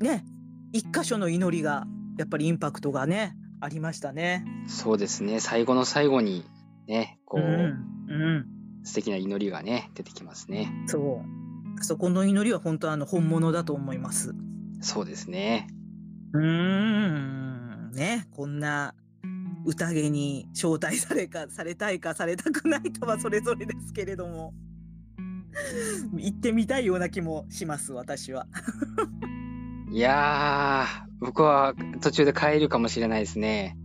[0.00, 0.24] ね
[0.72, 1.86] 一箇所の祈りが
[2.18, 4.44] やっぱりインパクトがねありましたね。
[4.66, 5.40] そうですね。
[5.40, 6.44] 最後の最後に、
[6.86, 8.46] ね、こう、うん、うん、
[8.84, 10.70] 素敵な祈りがね、出てきますね。
[10.86, 11.80] そう。
[11.80, 14.34] あそこの祈りは本当あの本物だと思います。
[14.80, 15.68] そうですね。
[16.36, 18.94] うーん、ね、こんな
[19.64, 24.52] 宴に招待されかされたいかされたくないかはそれぞれですけれども、
[26.14, 28.46] 行ってみたいような気もします、私は。
[29.90, 33.78] いやー、僕は途中で帰るかもしれないですね。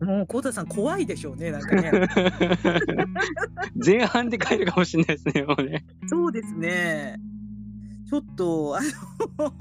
[0.00, 1.90] もう、コウタさん怖いでしょうね、なんかね。
[3.84, 5.84] 前半で帰るかもしれないですね、もうね。
[6.06, 7.16] そうですね。
[8.08, 8.80] ちょっと、あ
[9.38, 9.52] の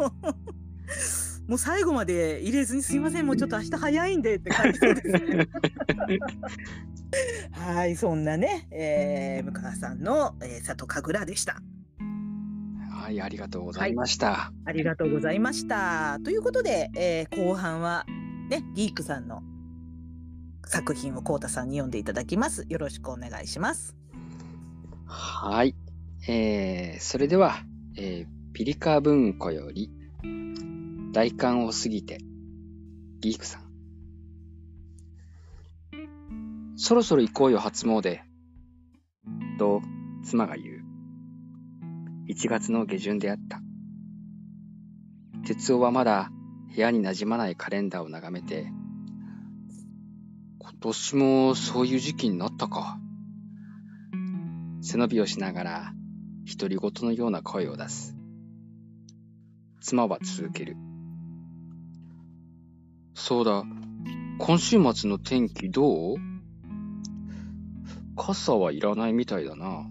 [1.47, 5.47] もう最後まで入れずにすいません、もうちょっと明日早いんでって感じそうですね。
[7.51, 11.61] はい、そんなね、えー、向川さんの、えー、里神楽でした。
[12.91, 14.51] はい、ありがとうございました。
[14.65, 16.19] ありがとうございました。
[16.25, 18.05] ということで、えー後半は
[18.49, 19.41] ね、リークさんの
[20.65, 22.65] 作品をコウタさんに読んでいただきます。
[22.67, 23.95] よろしくお願いします。
[25.05, 25.75] はい。
[26.27, 27.63] えー、それでは、
[27.95, 29.91] えーピリカ文庫より、
[31.17, 32.19] 大寒を過ぎて、
[33.21, 33.63] リークさん。
[36.75, 38.19] そろそろ行こうよ、初詣。
[39.57, 39.81] と、
[40.23, 40.83] 妻が言う。
[42.29, 43.61] 1月の下旬であった。
[45.43, 46.29] 哲夫はまだ
[46.75, 48.71] 部屋に馴染まないカレンダーを眺めて、
[50.59, 52.99] 今年もそういう時期になったか。
[54.81, 55.93] 背伸びをしながら、
[56.45, 58.15] 独り言のような声を出す。
[59.81, 60.77] 妻は続ける。
[63.19, 63.63] そうだ、
[64.37, 66.17] 今週末の天気どう？
[68.15, 69.87] 傘はいらないみたいだな。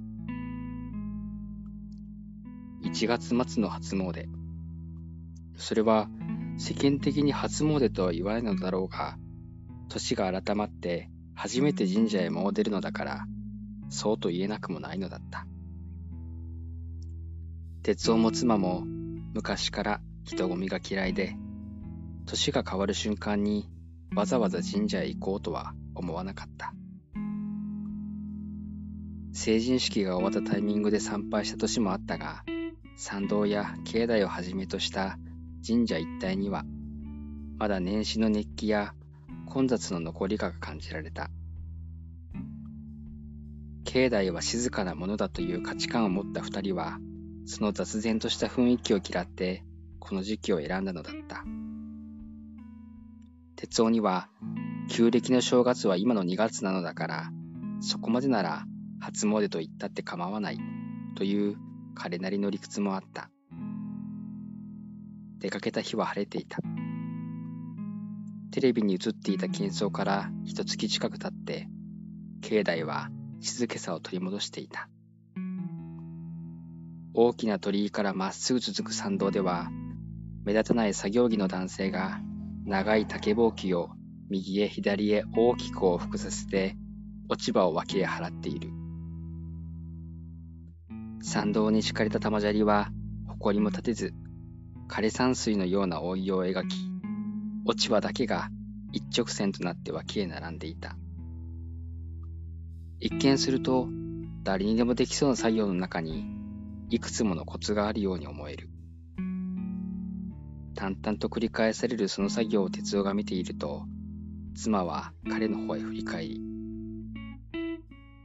[2.84, 4.26] 1月末の初詣。
[5.56, 6.08] それは
[6.56, 9.18] 世間的に初詣とは言わないのだろうが、
[9.88, 13.26] 年が改まって初めて神社へ詣るのだから、
[13.88, 15.48] そうと言えなくもないのだった。
[17.82, 18.84] 哲夫も妻も
[19.34, 21.36] 昔から人混みが嫌いで、
[22.26, 23.70] 年が変わる瞬間に
[24.14, 26.74] わざわざ神社へ行こうとは思わなかった。
[29.32, 32.42] 成人式が終わったタイミングで参拝した年もあったが、
[32.96, 35.18] 参道や境内をはじめとした
[35.66, 36.64] 神社一帯には、
[37.58, 38.94] まだ年始の熱気や
[39.46, 41.30] 混雑の残りが感じられた。
[43.84, 46.98] 境内は静かなものだという価値観を持った二人は、
[47.44, 49.62] その雑然とした雰囲気を嫌って、
[50.00, 51.44] この時期を選んだのだった。
[53.56, 54.28] 哲夫には、
[54.88, 57.30] 旧暦の正月は今の2月なのだから、
[57.80, 58.66] そこまでなら
[59.00, 60.58] 初詣と言ったって構わない、
[61.16, 61.56] という
[61.94, 63.30] 彼なりの理屈もあった。
[65.38, 66.58] 出かけた日は晴れていた。
[68.50, 71.68] テレビに映っていた喧騒から一月近く経って、
[72.42, 74.88] 境内は静けさを取り戻していた。
[77.14, 79.70] 大きな鳥居からまっすぐ続く参道では、
[80.44, 82.20] 目立たない作業着の男性が
[82.66, 83.90] 長い竹ぼうきを
[84.28, 86.76] 右へ左へ大きく往復させて
[87.28, 88.70] 落ち葉を脇へ払っている。
[91.22, 92.90] 参道に敷かれた玉砂利は
[93.28, 94.14] 埃も立てず、
[94.88, 96.76] 枯山水のような覆いを描き、
[97.66, 98.48] 落ち葉だけが
[98.90, 100.96] 一直線となって脇へ並んでいた。
[102.98, 103.86] 一見すると
[104.42, 106.26] 誰にでもできそうな作業の中に
[106.90, 108.70] いくつものコツがあるように思える。
[110.76, 113.86] 淡々と繰り返されるその作業を哲夫が見ていると、
[114.54, 116.40] 妻は彼の方へ振り返り、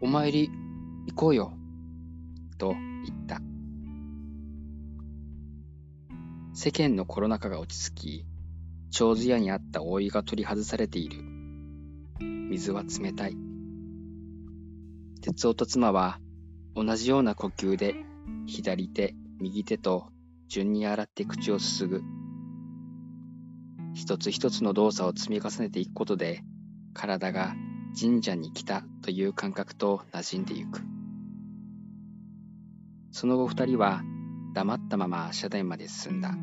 [0.02, 0.50] お参り
[1.08, 1.54] 行こうよ、
[2.58, 3.40] と言った。
[6.54, 8.26] 世間のコロナ禍が落ち着き、
[8.90, 11.24] 長寿屋にあった覆いが取り外されている。
[12.20, 13.38] 水は冷たい。
[15.22, 16.20] 哲夫と妻は
[16.76, 17.96] 同じような呼吸で
[18.46, 20.10] 左手、右手と
[20.50, 22.02] 順に洗って口をすすぐ。
[23.94, 26.44] 一つ一つの動作を積み重ねていくことで、
[26.94, 27.56] 体が
[28.00, 30.82] 神社に来たという感覚と馴染んでいく。
[33.12, 34.02] その後二人は
[34.54, 36.36] 黙ったまま社殿まで進んだ。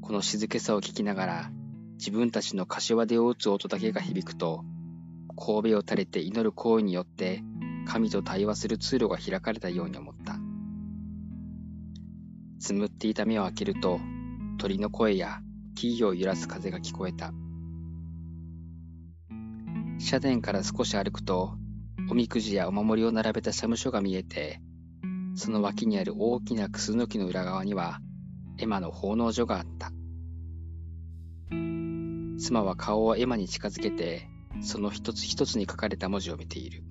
[0.00, 1.50] この静けさを聞きながら、
[1.98, 4.64] 自分たちの柏手を打つ音だけが響くと、
[5.36, 7.42] 神戸を垂れて祈る行為によって、
[7.86, 10.38] 神と対話する通路が開かれたように思った。
[12.58, 14.00] つむっていた目を開けると、
[14.60, 15.40] 鳥の声や
[15.74, 17.32] 木々を揺らす風が聞こえた。
[19.98, 21.54] 社殿から少し歩くと、
[22.10, 24.60] おみくじやお守りを並べた社務所が見えて、
[25.34, 28.00] その脇にある大きなクスノキの裏側には、
[28.58, 29.92] エマの奉納所があった。
[32.38, 34.28] 妻は顔をエマに近づけて、
[34.60, 36.84] その一つ一つに書かれた文字を見ている。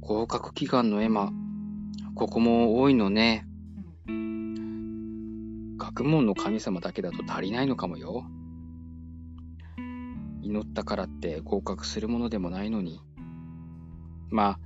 [0.00, 1.32] 合格祈願のエマ、
[2.14, 3.48] ここも多いのね。
[5.94, 8.24] 学問の神様だけだと足りないのかもよ。
[10.40, 13.02] 祈ったからって合格するものでもないのに。
[14.30, 14.60] まあ、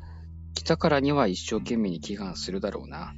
[0.55, 3.13] 来たからには一生懸命に祈願するだろうな。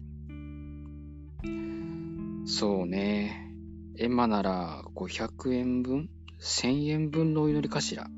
[2.47, 3.53] そうね。
[3.99, 6.09] エマなら500円分
[6.41, 8.09] ?1000 円分のお祈りかしら。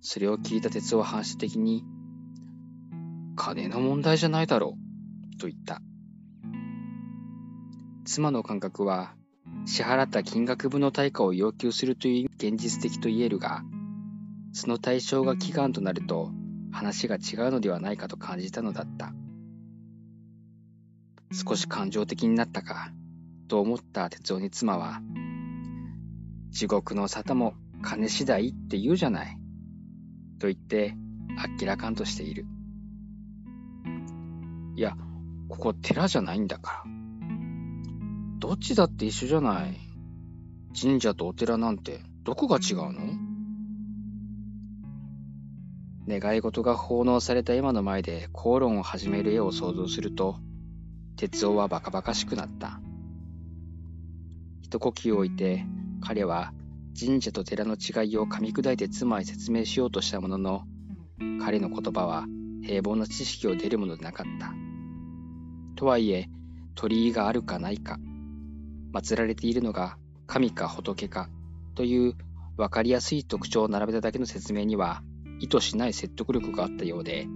[0.00, 1.84] それを聞いた鉄は反射的に、
[3.34, 4.76] 金の問題じゃないだろ
[5.34, 5.82] う、と言った。
[8.10, 9.14] 妻の感覚は、
[9.66, 13.62] 支払った金額分の対価を要求するという現実的と言えるが、
[14.54, 16.32] その対象が祈願となると
[16.72, 19.12] 話が違うのではないかと感じたのだった。
[21.34, 22.94] 少し感情的になったか、
[23.46, 25.02] と思った哲夫に妻は、
[26.48, 27.52] 地獄の沙汰も
[27.82, 29.36] 金次第って言うじゃない。
[30.38, 30.96] と言って、
[31.36, 32.46] あっけらかんとしている。
[34.76, 34.96] いや、
[35.50, 36.97] ここ寺じゃないんだから。
[38.38, 39.76] どっちだって一緒じゃない。
[40.80, 43.00] 神社とお寺なんてどこが違うの？
[46.20, 50.36] 願い事が奉納された今の前で口論を始める絵を想像すると、
[51.16, 52.80] 哲夫はバカバカしくなった。
[54.62, 55.66] 一呼吸置いて、
[56.00, 56.52] 彼は
[56.98, 60.62] 神社と寺の違いを噛み砕いて妻へ説明しようとしたものの、
[61.44, 62.24] 彼の言葉は
[62.62, 64.54] 平凡な知識を出るものでなかった。
[65.74, 66.28] とはいえ、
[66.74, 67.98] 鳥居があるかないか、
[68.92, 71.28] 祀られているのが神か仏か
[71.74, 72.14] という
[72.56, 75.02] 分かりやすい特徴を並べただけの説明には
[75.40, 77.28] 意図しない説得力があったようで、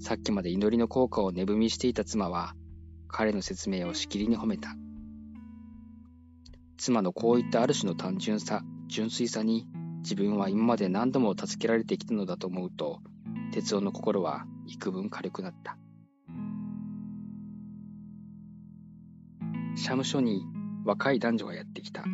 [0.00, 2.54] さっきまで祈りの効果を値踏みしていた妻は、
[3.08, 4.76] 彼の説明をしきりに褒めた。
[6.76, 9.66] 妻のこういったある種の単純さ、純粋さに
[10.00, 13.00] 自分は今まで何度も助けられてきたのだと思うと、
[13.52, 15.78] 哲夫の心は幾分軽くなった。
[19.76, 20.44] 社務所に
[20.84, 22.04] 若い男女がやってきた。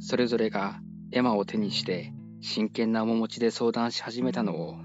[0.00, 0.80] それぞれが
[1.10, 4.76] 絵馬を手にして真剣な面持ちで相談し始めたのを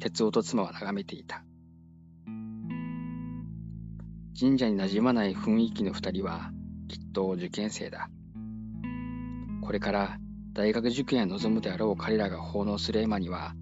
[0.00, 1.44] 哲夫と妻は眺めていた。
[4.38, 6.50] 神社に馴染まない雰囲気の二人は
[6.88, 8.08] きっと受験生だ。
[9.62, 10.18] これから
[10.52, 13.54] 大学受験へ臨むであろう彼らが奉納する絵馬には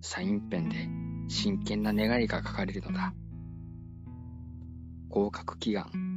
[0.00, 0.88] サインペンで
[1.28, 3.12] 真剣な願いが書かれるのだ。
[5.08, 6.07] 合格祈願。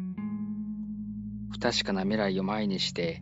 [1.51, 3.21] 不確かな未来を前にして、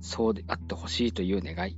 [0.00, 1.76] そうであってほしいという願い。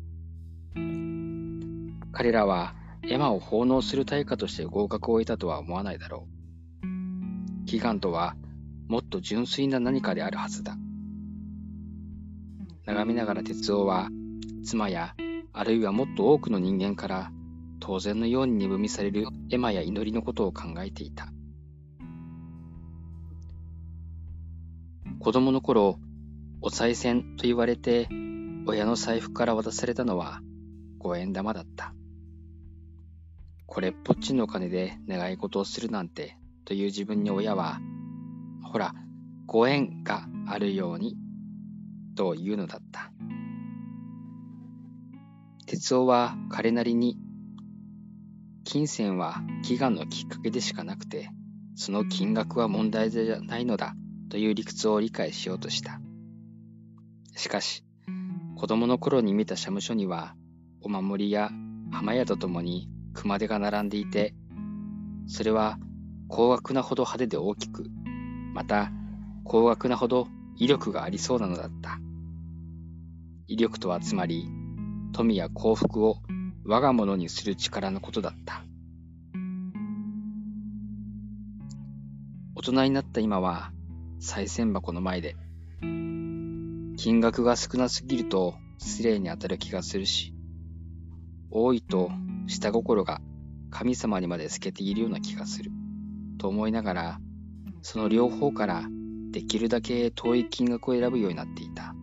[2.13, 2.75] 彼らは
[3.09, 6.87] エマを奉納する対価として合格を得たとは思わないだろう。
[7.67, 8.37] 祈願とは
[8.89, 10.77] もっと純粋な何かであるはずだ。
[12.85, 14.09] 眺めながら哲夫は
[14.65, 15.15] 妻や
[15.53, 17.31] あるいはもっと多くの人間から
[17.81, 21.33] 当然のように二分みされるエマや祈りのことを考えていた。
[25.23, 26.01] 子供の頃、
[26.63, 28.09] お賽銭と言われて、
[28.67, 30.41] 親の財布から渡されたのは
[30.99, 31.95] 五円玉だった。
[33.67, 37.79] これっぽっちのお金で願い事をするなんてという自分に親は、
[38.65, 38.95] ほら、
[39.47, 41.17] ご縁があるように
[42.17, 43.13] というのだった。
[45.67, 47.17] 哲夫は彼なりに、
[48.65, 51.31] 金銭は祈願のきっかけでしかなくて、
[51.77, 53.95] その金額は問題じゃないのだ
[54.33, 56.01] という理屈を理解しようとした。
[57.37, 57.85] しかし、
[58.57, 60.35] 子供の頃に見た社務所には、
[60.81, 61.51] お守りや
[61.91, 64.35] 浜屋とともに熊手が並んでいて、
[65.27, 65.79] それは
[66.29, 67.85] 高額なほど派手で大きく、
[68.55, 68.91] また
[69.45, 71.99] 高額なほど威力がありそうなのだった。
[73.49, 74.49] 威力とはつまり、
[75.13, 76.17] 富や幸福を
[76.65, 78.65] 我が物にする力のことだった。
[82.55, 83.73] 大人になった今は、
[84.23, 85.35] 賽銭箱の前で。
[85.81, 90.33] 金額が少なすぎると失礼に当たる気がするし、
[91.51, 92.09] 多いと
[92.47, 93.21] 下心が
[93.71, 95.73] 神様にまで透けているような気がする。
[96.39, 97.21] と思いながら、
[97.83, 98.85] その両方から
[99.33, 101.97] できるだけ遠い金額を選ぶようになっていた。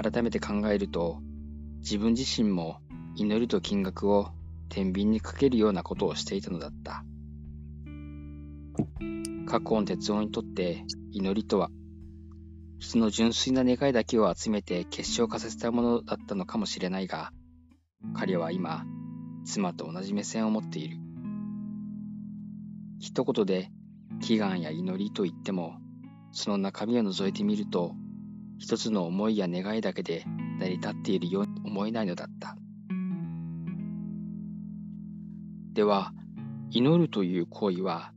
[0.00, 1.20] 改めて考えると、
[1.78, 2.78] 自分自身も
[3.16, 4.30] 祈りと金額を
[4.68, 7.04] 天秤にかけるようなことをしていたのだった。
[9.46, 11.70] 過去の哲夫にとって祈りとは、
[12.80, 17.30] その純粋な願いだけを集めて結晶化させたものだったのかもしれないが、
[18.14, 18.84] 彼は今、
[19.44, 20.98] 妻と同じ目線を持っている。
[22.98, 23.70] 一言で、
[24.20, 25.78] 祈願や祈りと言っても、
[26.32, 27.94] その中身を覗いてみると、
[28.58, 30.24] 一つの思いや願いだけで
[30.58, 32.56] 成り立っているように思えないのだった。
[35.72, 36.12] では、
[36.70, 38.12] 祈るという行為は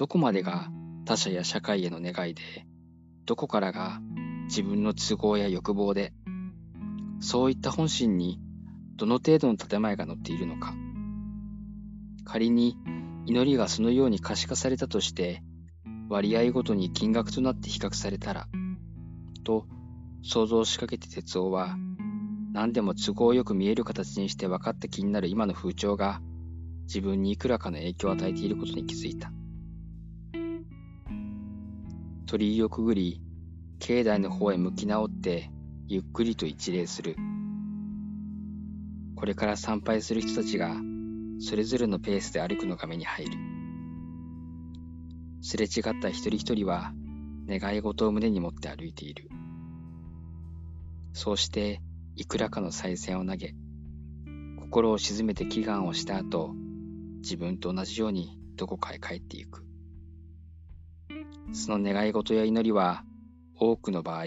[0.00, 0.70] どこまでが
[1.04, 2.42] 他者や社会への願いで、
[3.26, 4.00] どこからが
[4.44, 6.14] 自分の都合や欲望で、
[7.20, 8.40] そういった本心に
[8.96, 10.74] どの程度の建前が載っているのか。
[12.24, 12.78] 仮に
[13.26, 15.42] 祈りがそのように可視化されたとして、
[16.08, 18.48] 割合ごとに金額となって比較されたら、
[19.44, 19.66] と
[20.22, 21.76] 想像しかけて哲夫は、
[22.54, 26.22] 何でも都合よく見える形にして分かった気になる今の風潮が、
[26.84, 29.30] 自分にいくらかの影響を与えていることに気づいた。
[32.30, 33.20] 鳥居をくぐり、
[33.80, 35.50] 境内の方へ向き直って、
[35.88, 37.16] ゆっくりと一礼する。
[39.16, 40.76] これから参拝する人たちが、
[41.40, 43.32] それぞれのペースで歩くのが目に入る。
[45.42, 46.92] すれ違った一人一人は、
[47.48, 49.28] 願い事を胸に持って歩いている。
[51.12, 51.82] そうして、
[52.14, 53.56] いくらかの再銭を投げ、
[54.60, 56.54] 心を沈めて祈願をした後、
[57.22, 59.69] 自分と同じようにどこかへ帰っていく。
[61.52, 63.04] その願い事や祈りは、
[63.56, 64.26] 多くの場合、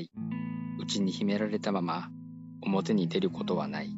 [0.77, 2.09] 内に秘められたまま
[2.61, 3.89] 表に出ることはない。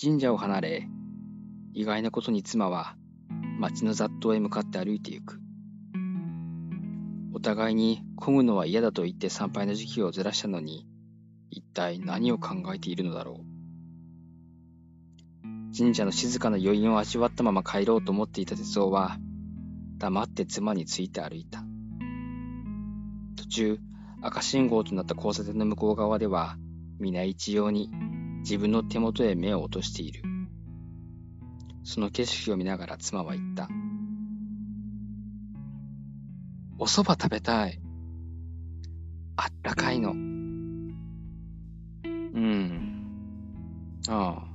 [0.00, 0.88] 神社を離れ、
[1.72, 2.96] 意外なことに妻は
[3.58, 5.40] 町の雑踏へ向かって歩いていく。
[7.32, 10.86] お互いに混むのは嫌だと言って参拝の時期をずらしたのに、
[11.50, 13.43] 一体何を考えているのだろう。
[15.76, 19.18] 神社の静かな余韻を味わったまま帰ろうと思っていた哲夫は、
[19.98, 21.64] 黙って妻について歩いた。
[23.36, 23.80] 途中、
[24.22, 26.56] 赤信号となった交差点の向こう側では、
[27.00, 27.90] 皆一様に
[28.42, 30.22] 自分の手元へ目を落としている。
[31.82, 33.68] その景色を見ながら妻は言った。
[36.78, 37.80] お蕎麦食べたい。
[39.36, 40.12] あったかいの。
[40.12, 40.94] うん。
[44.06, 44.53] ああ。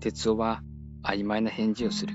[0.00, 0.62] 哲夫は
[1.02, 2.14] 曖昧な返事をする。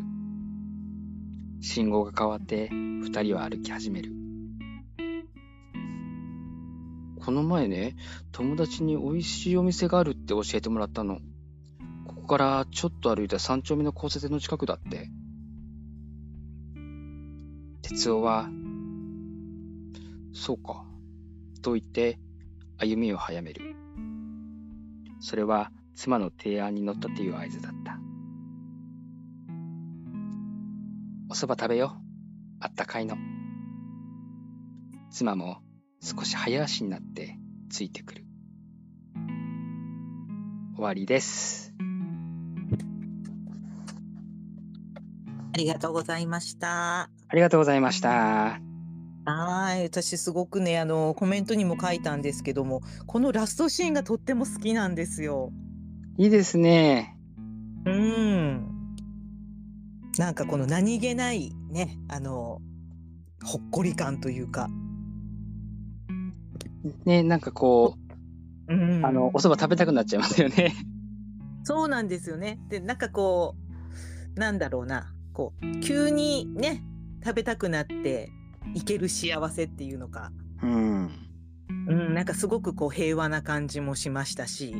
[1.60, 4.14] 信号が変わって二人は歩き始める。
[7.20, 7.96] この前ね、
[8.32, 11.20] 友達に美味しいお店があるって教えてもらったの。
[12.06, 15.10] ここからちょっと歩いた三丁目の交差点の近くだって。
[17.82, 18.50] 哲夫は、
[20.34, 20.86] そうか、
[21.62, 22.20] と言って
[22.78, 23.76] 歩みを早める。
[25.20, 28.00] それは妻の提案に乗ったという合図だった。
[31.30, 31.96] お蕎麦食べよ。
[32.60, 33.18] あったかいの。
[35.12, 35.58] 妻も
[36.02, 37.38] 少し早足になって
[37.70, 38.26] ついてくる。
[40.76, 41.74] 終わりです。
[45.54, 47.04] ありがとうございました。
[47.04, 48.60] ありがとうございました。
[49.26, 55.54] はい、私すごくね、あのコメントにも書いたんですけども、このラストシーンがとっても好きなんですよ。
[56.18, 57.18] いいですね。
[57.86, 58.74] うん。
[60.18, 62.61] なんかこの何気ないね、あの、
[63.43, 64.70] ほっこり感というか。
[67.05, 67.97] ね、なんかこ
[68.68, 70.76] う、うん、あの、お蕎麦食べたくなっちゃいますよね。
[71.64, 72.59] そうなんですよね。
[72.70, 73.55] で、なんかこ
[74.36, 76.84] う、なんだろうな、こう、急にね、
[77.24, 78.30] 食べたくなって
[78.76, 80.32] いける幸せっていうのか。
[80.61, 81.09] うん。
[81.88, 84.76] うん、なんかすごくこう平和な感じもしましたし。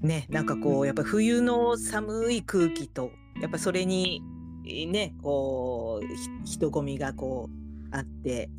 [0.00, 4.22] ね、なんかこう、やっぱ冬の寒い空気と、やっぱそれに、
[4.64, 8.50] ね、こう、人混みがこう、あって、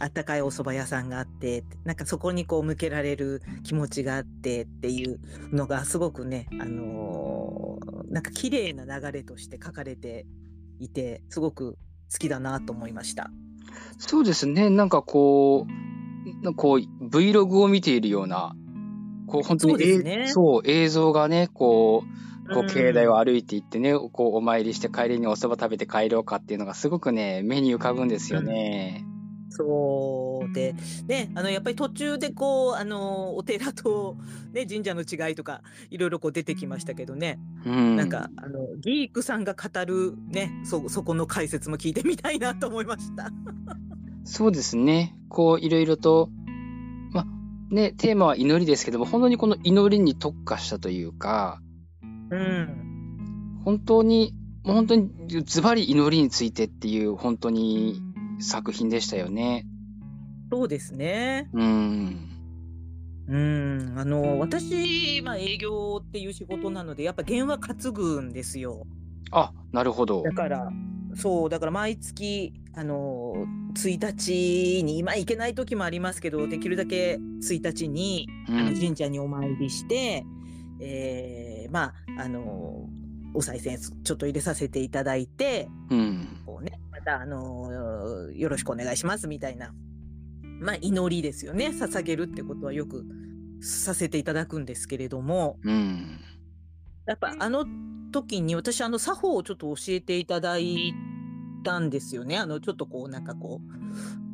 [0.00, 5.18] あったかいお蕎麦屋さんがあって、なんかそこにこう向けられる気持ちがあってっていう
[5.52, 10.24] のがすごくね、あのー、なんか綺麗な流れとして書かれて
[10.78, 11.76] いて、すごく
[12.12, 13.30] 好きだなと思いました。
[13.98, 15.66] そうですね、なんかこ
[16.44, 18.54] う、こう Vlog を見ているような
[19.28, 29.04] こう本当にそう、ね、そう映像がね、こう、こう境内を歩いていってね、うん、こうお参りして帰りにお蕎麦食べて帰ろうかっていうのがすごくね、目に浮かぶんですよね。
[29.04, 30.74] うん、そうで、
[31.06, 34.16] ね、あのやっぱり途中でこう、あのお寺と、
[34.52, 43.30] ね、神社の違いとか、いろいろこう出てきましたけどね、うん、なんかあのギークさんが語る、ね、そそこの解説も聞いてみたいなと思いました。
[44.24, 46.30] そうですね、こういろいろと
[47.70, 51.60] ね、テーマは祈りですけども、本当にこの祈りに特化したというか、
[52.30, 53.60] うん。
[53.64, 55.10] 本当に、もう本当に
[55.44, 58.00] ズバリ祈りについてっていう本当に
[58.40, 59.66] 作品でしたよね。
[60.50, 61.48] そうですね。
[61.52, 62.28] うん。
[63.28, 68.86] うん、あの、私、まあ、営業っていう仕事なので、やっぱ電話担ぐんですよ。
[69.30, 70.22] あ、なるほど。
[70.22, 70.72] だから、
[71.14, 80.24] そうだから毎月あの1日に今行けない時もありますけどできるだけ1日に、あの神社にお参りして
[80.80, 82.88] えーまああの
[83.34, 86.42] お賽銭ちょっと入れさせていただいてうん。
[86.46, 89.72] こうねまたあのよろしくお願いしますみたいな
[90.60, 93.04] まあ祈りですよね捧げるってことはよく
[93.60, 96.20] させていただくんですけれどもうん。
[97.06, 97.64] やっぱあの
[98.22, 100.94] 時に私あの作法をちょっと教えていただい
[101.64, 103.68] たんですよねあのちょっとこうなんかこう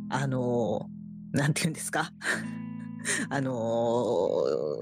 [0.08, 0.88] あの
[1.32, 2.12] なんて言うんですか？
[3.28, 4.30] あの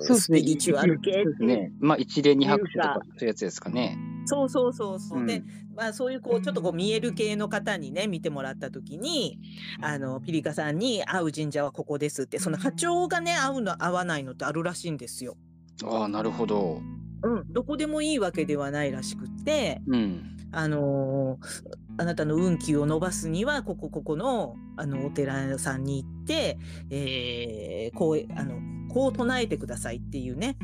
[0.01, 1.73] スピリチュアル系そうですね。
[1.81, 3.99] まあ、一例二拍手とかそういうやつですかね。
[4.27, 5.27] そうそうそうそう。
[5.27, 5.45] でん、
[5.75, 9.41] まあそういうこうちょっとこう見える系の方にね見てもらった時に
[9.81, 15.37] あのピリカさんに会う神社はここですってその波長がね合うの合わないのってあるらしいんですよ。
[15.85, 16.81] ああ、なるほど。
[17.23, 20.37] うん、どこでもいいわけではないらしくって、うん。
[20.53, 26.59] あのーあなたの運気を伸ばすにはここここのあのお寺さんに行って、
[26.91, 28.55] えーこうあの
[28.89, 30.57] こう唱えてくださいっていうね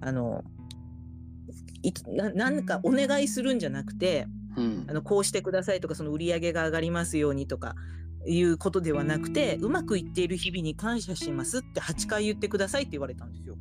[0.00, 0.44] あの
[2.06, 4.26] ななんかお願いするんじゃなくて
[4.56, 4.92] うんあ。
[4.92, 7.74] のこうしてくださいとかその売り上げが上がりますようにとか
[8.26, 13.56] いうことではなくてうまくいっている日々に感謝しますって8回言ってくださいって言われたんですよ。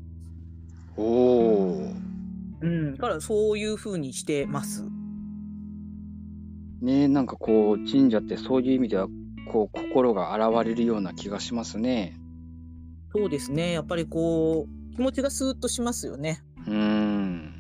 [0.98, 1.94] おお。
[2.62, 4.86] うん、だからそういう風にしてます。
[6.82, 9.08] ねなんかこう、神社ってそういう意味では、
[9.52, 12.18] こう、心が洗れるような気がしますね。
[13.14, 13.74] そうですね。
[13.74, 16.42] やっぱりこう気持ちがスーッとしますよね。
[16.66, 17.54] うーん。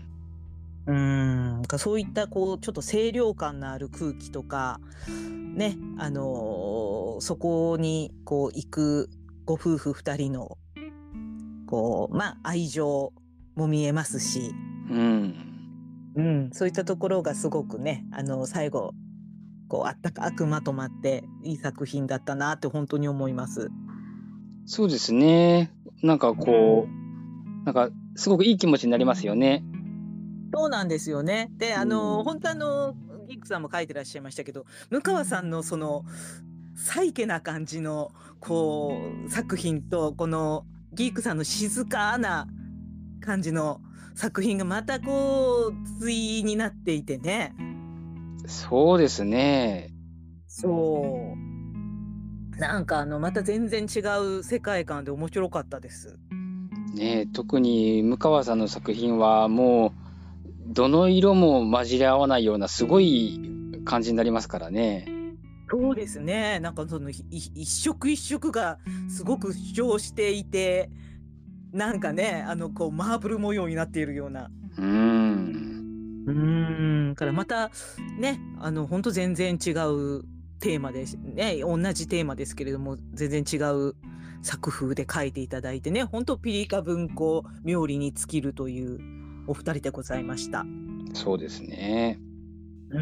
[0.88, 1.64] うーん。
[1.64, 4.80] かそういったこうちょっと清涼感のある空気とか
[5.56, 9.10] ね、あのーそこにこう行く
[9.46, 10.58] ご夫婦二人の
[11.68, 13.14] こうまあ愛情
[13.56, 14.56] も見えますし、
[14.92, 15.36] うん。
[16.14, 18.94] うん、そういったところがすごくね、あの最後
[19.72, 23.72] こうあったかくまとまっていい作品だったなって本当に思います。
[24.66, 25.72] そうですね。
[26.04, 29.64] なんかこう、なんか、すごくいい気持ちになりますよね。
[30.54, 31.50] そうなんですよね。
[31.58, 32.96] で、あの、うん本当あの、
[33.30, 36.04] ギックさんも書いてらっしゃいましたけど、向川さんのその、
[36.76, 38.12] サイケな感じの、
[38.42, 42.46] こう、作品と、この、ギークさんの静かな
[43.22, 43.80] 感じの
[44.16, 47.54] 作品がまたこう、対になっていてね。
[48.46, 49.94] そうですね。
[50.48, 51.34] そ
[52.58, 52.60] う。
[52.60, 54.00] なんかあの、また全然違
[54.40, 56.18] う世界観で面白かったです。
[56.94, 59.94] ね特に向川さんの作品はも
[60.70, 63.40] う、どの色も混じり合わないようなすごい
[63.86, 65.06] 感じになりますからね。
[65.70, 66.60] そうですね。
[66.60, 70.90] なんかそのい一色一色がすごく主張していて、
[71.72, 74.50] なんかね、あのこうマーブル模様になっているような。
[74.78, 76.24] うーん。
[76.28, 77.16] うーん。
[77.16, 77.72] からまた
[78.18, 80.24] ね、あの本当全然違う
[80.60, 81.62] テーマですね。
[81.62, 83.96] 同じテーマですけれども、全然違う
[84.42, 89.00] 作風で書いていただいてね、本当ピリカ文庫冥利に尽きるという
[89.48, 90.66] お二人でございました。
[91.14, 92.20] そうですね。
[92.90, 93.00] うー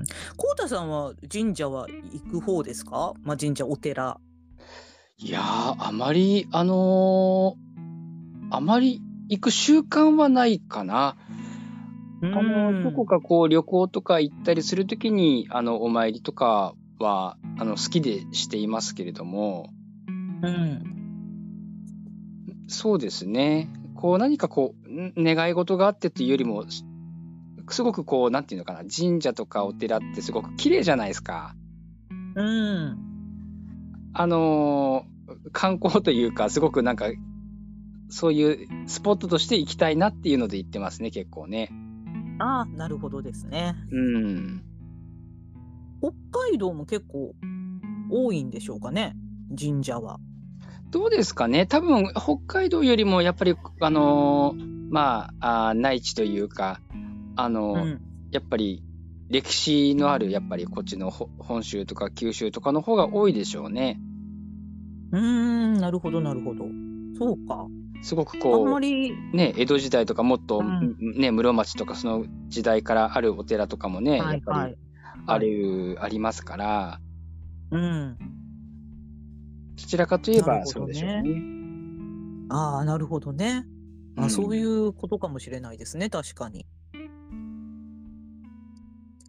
[0.00, 0.04] ん。
[0.36, 3.12] こうたさんは神社は行く方ですか？
[3.22, 4.18] まあ神社お寺。
[5.18, 7.65] いやー、あまり、あのー
[8.50, 11.16] あまり行く習慣はないかな。
[12.22, 19.68] あの、どこかこう旅行とか行ったりするときに、あの、お参りとかは、あの、好きでしていますけれども、
[20.42, 20.82] うん。
[22.68, 23.68] そうですね。
[23.94, 26.84] こう何かこう、ん願い事があってというよりも、す
[27.68, 31.54] すごくこう、なんていうのかな、神社とかお寺ってすごく綺麗じゃないですか。
[32.34, 32.98] うん。
[34.14, 35.16] あのー
[35.52, 37.06] 観光というか、すごくなんか、
[38.08, 41.70] そういうスポットとして行きたいなっていうので行ってますね、結構ね。
[42.38, 43.74] ああ、なるほどですね。
[43.90, 44.62] うん。
[46.00, 46.12] 北
[46.50, 47.34] 海道も結構
[48.10, 49.16] 多いんでしょうかね、
[49.58, 50.18] 神社は。
[50.90, 56.80] どうですかね多分、北海道よりもやっぱり、あのーまあ、あー内地というか、
[57.34, 58.00] あのーうん。
[58.30, 58.82] やっぱり
[59.28, 63.98] 歴史のある、やっぱりこっちのほ本州とか九州とかの方が多いでしょうね。
[65.10, 66.66] うーん、なるほど、なるほど。
[67.18, 67.66] そうか。
[68.02, 74.76] すごくこう、ね、江戸時代とかもっと、うんね、室町とかその時代からあるお寺とかもね、はいはやっぱりい。
[75.26, 77.00] ある、ありますから、
[77.70, 78.16] うん。
[79.76, 81.42] どちらかといえばそうでしょうね。
[82.48, 83.66] ああ、なるほどね。
[84.16, 86.64] あ、うんそういうことかもしれないですね、確かに。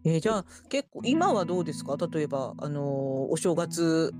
[0.04, 1.96] えーじゃあ結構今はどうですか？
[2.10, 2.84] 例えば、あのー
[3.30, 4.14] お正月、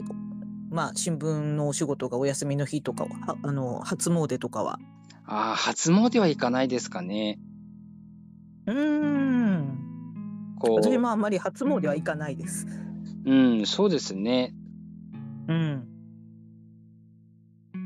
[0.70, 4.78] まあ、新聞のお仕事がお休みの日とかは、はあのー初詣とかは。
[5.24, 7.38] ああ、初詣は行かないですかね。
[8.66, 9.78] うーん。
[10.58, 12.66] こう、私もあんまり初詣は行かないです。
[13.24, 14.54] うん、そうですね。
[15.48, 15.88] うん。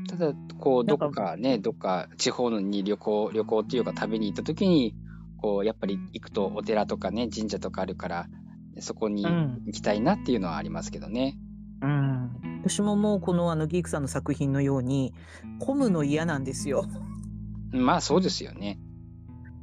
[0.09, 4.95] ただ、こう、どっかね、どっか地方のに旅行、旅行っていうか食べに行った時に、
[5.41, 8.27] こう、やっぱり行くとお寺とかね、神社とかあるから、
[8.79, 11.37] そこにうん行きたいなっていうのはありますけどね。
[11.81, 15.13] うん、私ももうこのあのギークさんの作品のように
[15.59, 16.85] 混むの嫌なんですよ。
[17.71, 18.79] まあ、そうですよね。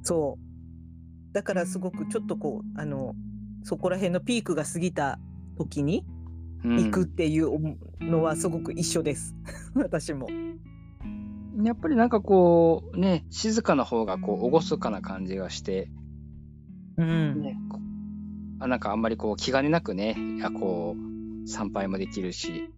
[0.02, 1.32] そう。
[1.32, 3.14] だからすごくちょっとこうあの
[3.62, 5.18] そこら辺のピークが過ぎた
[5.56, 6.04] 時に
[6.62, 9.34] うん行くっていうのはすごく一緒です。
[9.74, 10.28] 私も。
[11.64, 15.90] やっぱりなんかこう、ね、静かな方がこう、厳かな感じがして、
[16.96, 17.42] うん。
[17.42, 17.78] ね、こ
[18.60, 22.70] あなんかあんまりこう、気兼ねなくね、いやこう、参拝もできるし、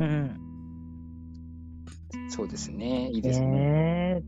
[0.00, 0.40] うん。
[2.30, 4.22] そうですね、いいですね。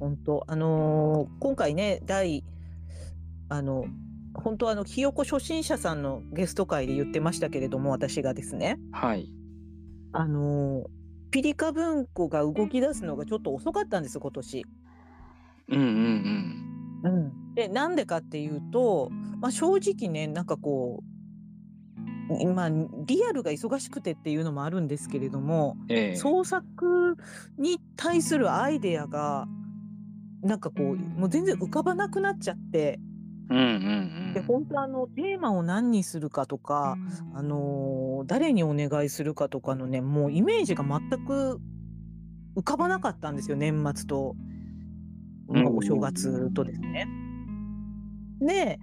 [0.00, 2.42] 本当あのー今回ね第
[3.48, 3.84] あの
[4.34, 9.32] 本当あのひよこ初心者さんのゲスト会で言ってましたけれども私がですねはい。
[10.12, 14.66] あのーピリカ文庫が動き出すのがちょっと遅かったんです今年。
[15.68, 19.08] うんうんうん、でなんでかっていうと、
[19.40, 21.11] まあ、正直ねなんかこう
[22.54, 25.96] まあリアルが忙しくてっていうのもあるんですけれども、うん。
[25.96, 27.16] ええ創作
[27.58, 29.46] に対するアイデアが
[30.42, 32.98] なんかこうもう全然浮かばなくなっちゃって
[33.48, 33.68] うんうんう
[34.30, 34.32] ん。
[34.34, 36.96] で本当あのテーマを何にするかとか、
[37.34, 41.60] あのー誰にお願いするかとかのねもうイメージが全く
[42.56, 44.36] 浮かばなかったんですよ年末と、
[45.48, 47.08] まあうんお正月とですね。
[48.40, 48.78] で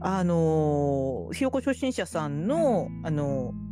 [0.00, 3.66] あのーひよこ初心者さんの、あのー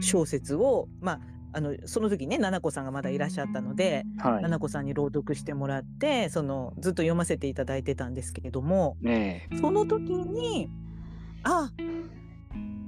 [0.00, 1.20] 小説を、まあ、
[1.52, 4.58] あのその時ね菜々子さんがまだいらっしゃったので、はい。
[4.58, 10.68] 子さんに朗読してもらってそのずっと読ませていただいてたんですけれどもねその時に
[11.44, 11.70] あ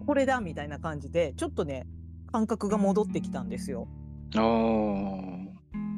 [0.05, 1.87] これだみたいな感じでちょっとね
[2.33, 3.87] 感覚が戻ってきたんですよ。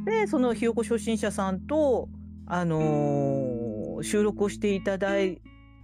[0.04, 2.08] でそのひよこ初心者さんと、
[2.46, 3.68] あのー
[4.00, 5.42] 収録をしていただい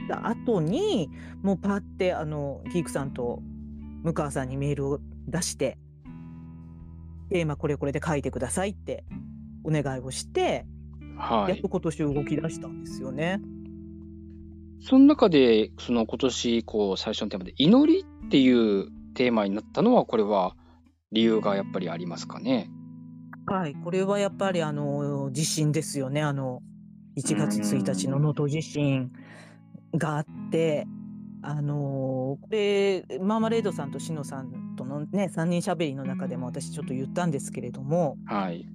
[0.08, 1.10] た後に
[1.42, 3.42] もうパッてあのギークさんと
[4.02, 5.78] 向川さんにメールを出して
[7.30, 9.04] テーマこれこれで書いてくださいって
[9.64, 10.66] お願いをして、
[11.16, 11.68] はいやっと。
[11.68, 13.40] 今年動き出したんですよね。
[14.80, 20.54] その中で、その今年、こう、最初のテーマで、祈りっていうテーマになったのは、これは
[21.12, 22.68] 理由がやっぱりありますかね？
[23.46, 26.22] はい、これはやっぱりあの地震ですよね。
[26.22, 26.60] あの
[27.16, 29.12] 1月1日の能登地震
[29.96, 30.86] があって、
[31.42, 38.66] あのこれマーマレードさんとしのさんとのね3人しゃべりの中でも私ちょっと言ったんですけれども、はい。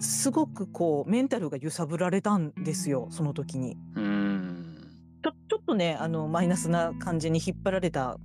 [0.00, 3.08] すごくこうメンタルが揺さぶられたんですよ。
[3.10, 3.76] その時に。
[3.96, 4.76] うーん。
[5.22, 8.16] ちょちょっとねあのマイナスな感じに引っ張られた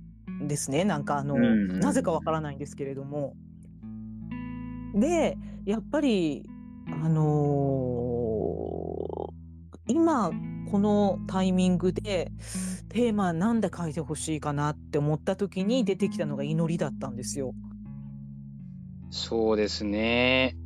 [0.42, 0.84] んですね。
[0.84, 3.34] なんかあの、なぜかわからないんですけれども。
[4.94, 6.48] でやっぱり
[6.86, 8.13] あのー
[9.86, 10.30] 今
[10.70, 12.32] このタイミングで
[12.88, 17.54] テーマなんで書いてほしいかなって思った時に出てきたのが祈りだったんですよ。
[19.10, 20.56] そうですね。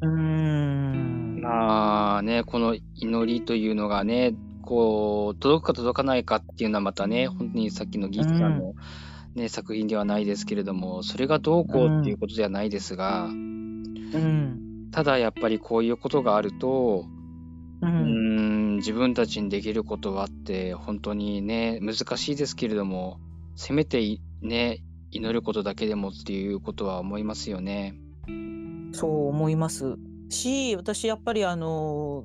[0.00, 1.40] うーん。
[1.42, 8.74] まあね、この祈りというのがね、こう、届くか届かないかっていうのはまたね、本当にさっきのギークさんの、
[9.34, 14.90] ね作品ではないですけれども、それがどうこうっていうことではないですが、うん。
[14.90, 17.04] ただやっぱりこういうことがあると、
[17.82, 17.86] う。
[17.86, 23.18] うん自分たちにできることはって本当にね、難しいですけれども、
[23.56, 27.94] せめていね、祈ることだけでもっていうことは思いますよね。
[28.92, 29.96] そう思います
[30.28, 32.24] し私やっぱりあの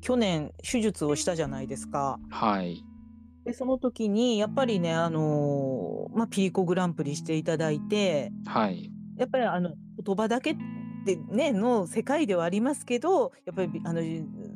[0.00, 2.18] 去年手術をしたじゃないですか。
[2.30, 2.84] はい。
[3.44, 8.90] でその時にやっぱりねあの、まあ、ピリコグランプリしていただいてはい。
[9.16, 9.74] やっぱりあの
[10.04, 10.56] 言葉だけ
[11.04, 14.00] で、ね、の世界ではありますけどやっぱりあの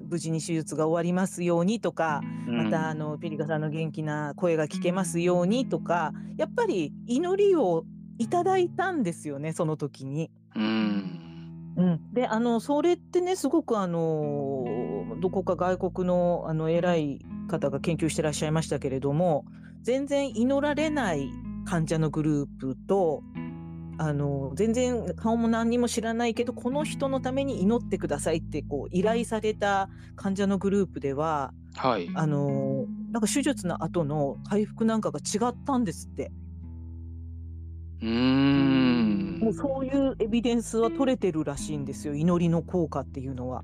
[0.09, 7.85] 無事に手術が終わりますようにとかまたあのピリカさんの元気な声が聞けますようにとかやっぱり祈りを
[8.19, 10.31] いただいたんですよねその時に。
[10.55, 10.63] うん。
[10.65, 11.27] うん。
[11.77, 14.65] うん、であのそれってねすごくあの
[15.21, 19.45] どこか外国のあの偉い方が研究してらっしゃいましたけれども
[19.83, 21.29] 全然祈られない
[21.67, 23.23] 患者のグループと
[23.99, 32.11] あの全然顔も何にも知らないけどこの人のために祈ってくださいってこう依頼された患者のグループでははい。
[32.15, 36.33] あのなんか手術の後の回復なんかが違ったんですって。
[38.03, 39.39] うーん。
[39.41, 43.63] もうそういうエビデンスは取れてるらしいんですよ祈りの効果っていうのは。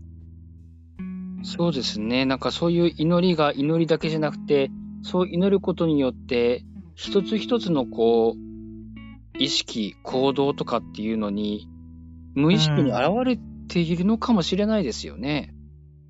[1.42, 2.24] そうですね。
[2.24, 4.70] なんかそういう祈りが祈りだけじゃなくて、
[5.02, 6.64] そう祈ることによって、
[6.94, 8.51] 一つ一つのこう、
[9.42, 11.68] 意識、行動とかっていうのに、
[12.34, 13.38] 無意識に現れ
[13.68, 15.52] ているのかもしれないですよね。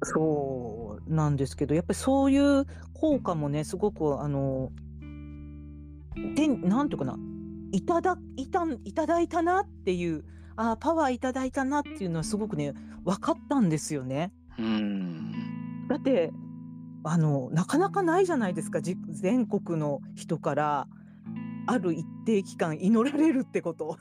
[0.02, 4.70] そうなんですけど、やっぱりそういう効果もね、すごくあの、
[6.34, 7.16] で、なんていうかな、
[7.72, 10.24] いただいたいただいたなっていう、
[10.56, 12.74] ああ、パワーいただいたなっていうのはすごくね、
[13.04, 14.30] 分かったんですよね。
[14.58, 15.86] うん。
[15.88, 16.32] だって、
[17.04, 20.86] あの、なかなかないじゃないですか、じ全国の人から、
[21.66, 23.96] ある一定期間祈られるってこと。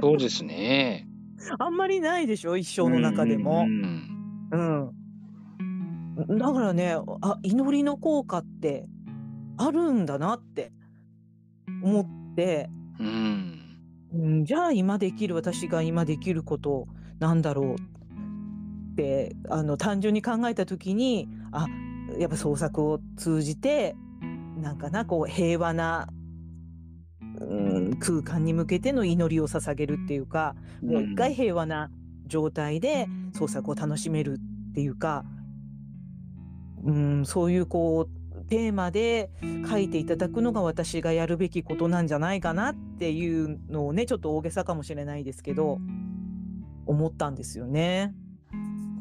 [0.00, 1.08] そうですね。
[1.58, 3.66] あんまりないでしょ、一生の中でも。
[3.66, 4.90] うん。
[6.38, 8.86] だからね、あ、祈りの効果って
[9.58, 10.72] あるんだなって
[11.82, 13.60] 思って、うん。
[14.14, 16.86] うん、じゃあ今できる私が今できること
[17.18, 21.66] なんだろうって、あの、単純に考えた時に、あ、
[22.18, 23.94] やっぱ創作を通じて、
[24.56, 26.08] なんかな、こう平和な
[27.40, 31.90] うん、空間に向けての祈りを捧げるっていうか、もう一回平和な
[32.26, 35.24] 状態で創作を楽しめるっていうか、
[36.84, 38.16] うん、そういうこう
[38.48, 39.30] テーマで
[39.68, 45.78] 書いていただくのが私がやるべきことなんじゃないかなっていうのをねちょっと大げさかもしれないですけど
[46.86, 48.14] 思ったんですよね。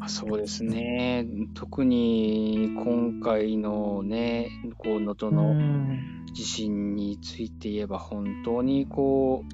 [0.07, 1.25] そうですね。
[1.53, 5.55] 特に今回のねこう能登の
[6.35, 9.45] 地震について言えば本当にこ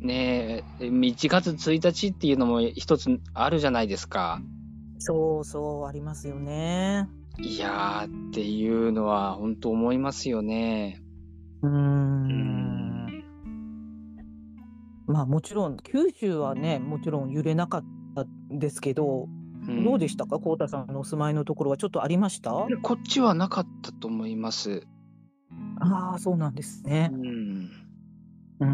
[0.00, 4.40] うね1月1日っていうのも一つあるじゃないですか。
[5.00, 7.08] そうそうありますよね。
[7.40, 11.02] いやーっていうのは本当思いますよね。
[11.62, 13.24] うん。
[15.08, 17.84] まあもちろん九州はねもちろん揺れなかっ
[18.14, 19.28] たですけど
[19.84, 22.52] どうでしたか、こうたさんのお住まいのところはちょっとありました？
[22.82, 24.86] こっちはなかったと思います。
[25.80, 27.10] ああ、そうなんですね。
[27.12, 27.70] うん。
[28.60, 28.66] う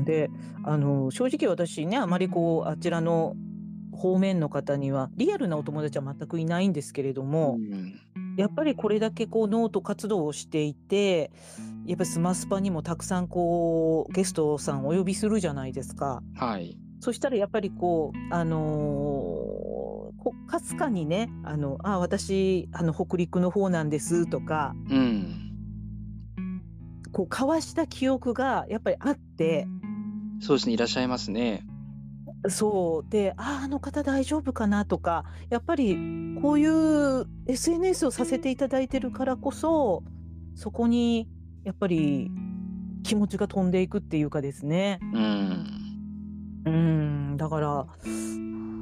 [0.00, 0.30] ん、で、
[0.64, 3.36] あの、正直私ね、あまりこう、あちらの
[3.92, 8.00] 方面の方には、リアルなお友達は全くいないんですけれども、うん。
[8.36, 11.32] やっぱりこれだけこうノート活動をしていて、
[11.86, 16.22] やっぱりスマスパにもたくさんこうゲストさんお呼びするじゃないですか。
[16.36, 16.78] はい。
[17.00, 20.12] そしたらやっぱりこう、あの
[20.46, 25.47] かすかにね、あの、あ、私、あの、北陸の方なんですとか、うん。
[27.12, 29.66] こう、交わした記憶がやっぱりあって、
[30.40, 31.64] そうですね、いらっしゃいますね。
[32.48, 33.10] そう。
[33.10, 35.96] で、ああ、あの方大丈夫かなとか、やっぱり
[36.40, 40.04] こういう SNS をさせていただいてるからこそ、
[40.54, 41.28] そこに
[41.64, 42.30] やっぱり
[43.02, 45.00] 気持ちが飛んでいくっていうかですね。
[45.02, 45.78] うん。
[46.64, 47.86] うん、だから、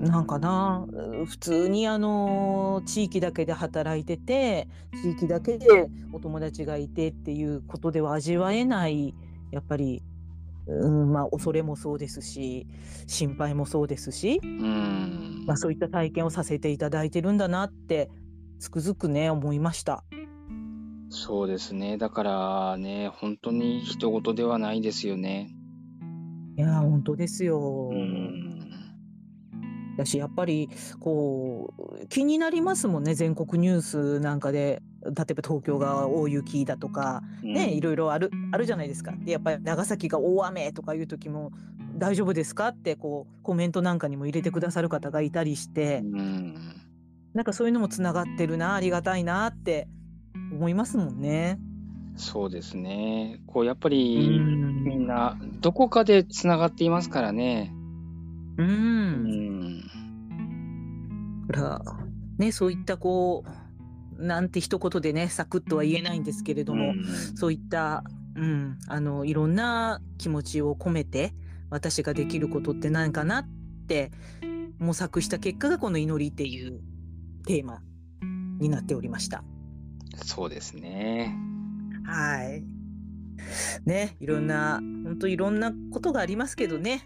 [0.01, 0.87] なんかな、
[1.27, 4.69] 普通にあの、地域だけで働いてて、
[5.03, 5.67] 地域だけで
[6.13, 9.15] お友達がいてっていうことでは味わえない、
[9.53, 10.03] やっぱり、
[10.67, 12.67] うん、まあ、恐れもそうですし、
[13.07, 15.45] 心配もそうですし、うん。
[15.47, 18.11] まあ、そういった体験をさせていただいてるんだなって、
[18.59, 20.05] つくづくね、思いました。
[21.09, 21.99] そうですね。
[21.99, 25.55] だからね、本当に人事ではないですよね。
[26.59, 27.91] いや、本当ですよ。
[27.93, 28.56] うん。
[29.97, 30.69] だし、やっぱり、
[31.01, 39.13] こう、気になりますもんね、全国ニュースなんかで、例えば東京が大雪だとか、ね、いろいろある、あるじゃないですか。
[39.13, 41.53] で、やっぱり長崎が大雨とかいう時も、
[41.99, 42.69] 大丈夫ですか？
[42.69, 46.55] って、こう、コメントなんかにも入れてくださる方がいたりして、うん。
[47.33, 49.89] なんかそういうのもつながってるな、ありがたいなって
[50.53, 51.59] 思いますもんね。
[52.17, 53.43] そうですね。
[53.47, 57.73] こう、やっぱり、みんな、どこかでつながっていますからね。
[58.59, 59.83] ううん。
[61.49, 61.83] ら、
[62.39, 63.45] ね、そういったこ
[64.19, 66.95] う、なんて一言でね、サクッとは言えないんですけれども、
[67.35, 68.05] そういった、
[68.35, 71.35] うん、あの、いろんな気持ちを込めて、
[71.71, 73.49] 私ができることって何かなっ
[73.89, 74.13] て
[74.79, 76.81] 模索した結果がこの祈りっていう
[77.47, 77.81] テーマ
[78.61, 79.43] になっておりました。
[80.15, 81.37] そうですね。
[82.05, 82.65] はい。
[83.85, 87.03] ね、いろんな、本当いろんなことがありますけどね。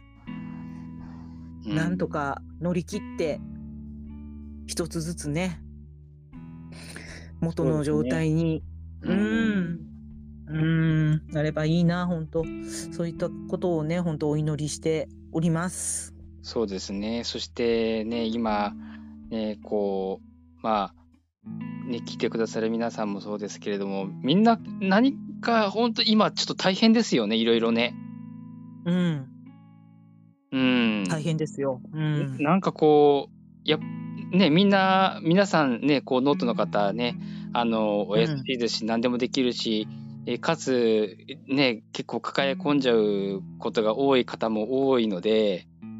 [1.67, 3.41] うん、なんとか乗り切って
[4.67, 5.61] 一つずつね
[7.41, 8.63] 元の状態に
[9.03, 9.81] う,、ん。
[10.47, 11.27] うん。
[11.29, 12.45] なればいいな本当。
[12.93, 16.15] そういったことをね本当お祈りしております。
[16.43, 17.25] そうですね。
[17.25, 18.75] そしてね今
[19.31, 20.95] ねこうまあ
[21.91, 27.97] ね、聞いてくださる皆さんもそうですけれども、みんな何か本当今ちょっと大変ですよね、いろいろね。
[28.85, 29.27] うん。
[30.53, 31.05] うん。
[31.09, 31.81] 大変ですよ。
[31.93, 32.37] うん。
[32.39, 33.79] なんかこう、や
[34.33, 37.17] ね、みんな、皆さんね、こう、ノートの方ね、
[37.53, 39.89] あの、お安いですし、うん、何でもできるし、
[40.27, 41.17] えかつ、
[41.49, 45.91] ね、結構抱え込んじゃうことが多い方も多いので、うん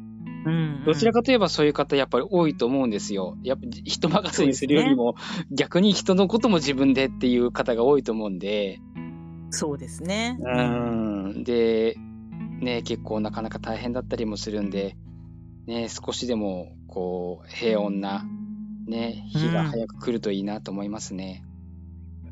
[0.43, 3.37] うんどちらかといえばそういう方やっぱり多いと思うんですよ。
[3.43, 5.15] やっぱ人任せにするよりも、
[5.51, 8.79] 逆に人のことも自分でっていう方が多いと思うんで、
[9.51, 10.39] そうですね。
[10.39, 11.95] うん、で、
[12.61, 14.95] ね、結構なかなか大変だったりもするんで、
[15.65, 18.23] ね、少しでもこう平穏な、
[18.87, 21.43] ね、日が早く来るといいなと思いますね。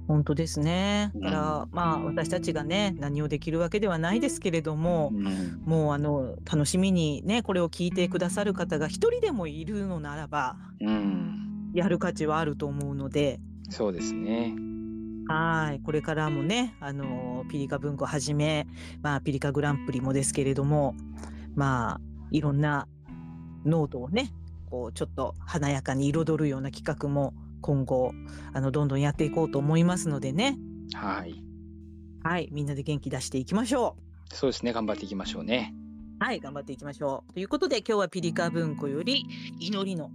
[0.07, 1.11] 本当ですね。
[1.13, 13.39] うんだから、まあ私たちがね何をできるわけではないですけれども、うんもうあの楽しみにねこれを聞いてくださる方が一人でもいるのならばうん、やる価値はあると思うので。
[13.69, 14.55] そうですね。
[15.29, 18.65] はい、これからもね、あのピリカ文庫はじめ、
[19.03, 20.95] まあ、ピリカグランプリもですけれども、
[21.53, 22.01] まあ、
[22.31, 22.87] いろんな
[23.63, 24.31] ノートをね、
[24.71, 28.11] こう、ちょっと華やかに彩るような企画も今後、
[28.53, 30.57] あの、どんどんやっていこうと思いますのでね、
[30.95, 31.43] はい。
[32.23, 33.97] はい、みんなで元気出していきましょ
[34.33, 34.73] そうですね。
[34.73, 35.75] 頑張っていきましょうね。
[36.19, 36.25] う。
[36.25, 37.33] はい、頑張っていきましょう。
[37.33, 39.25] ということで、今日はピリカ文庫より、
[39.59, 40.09] 祈りの、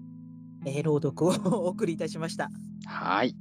[0.67, 1.31] えー朗読を
[1.67, 2.51] お送りいたしました。
[2.87, 3.37] はい。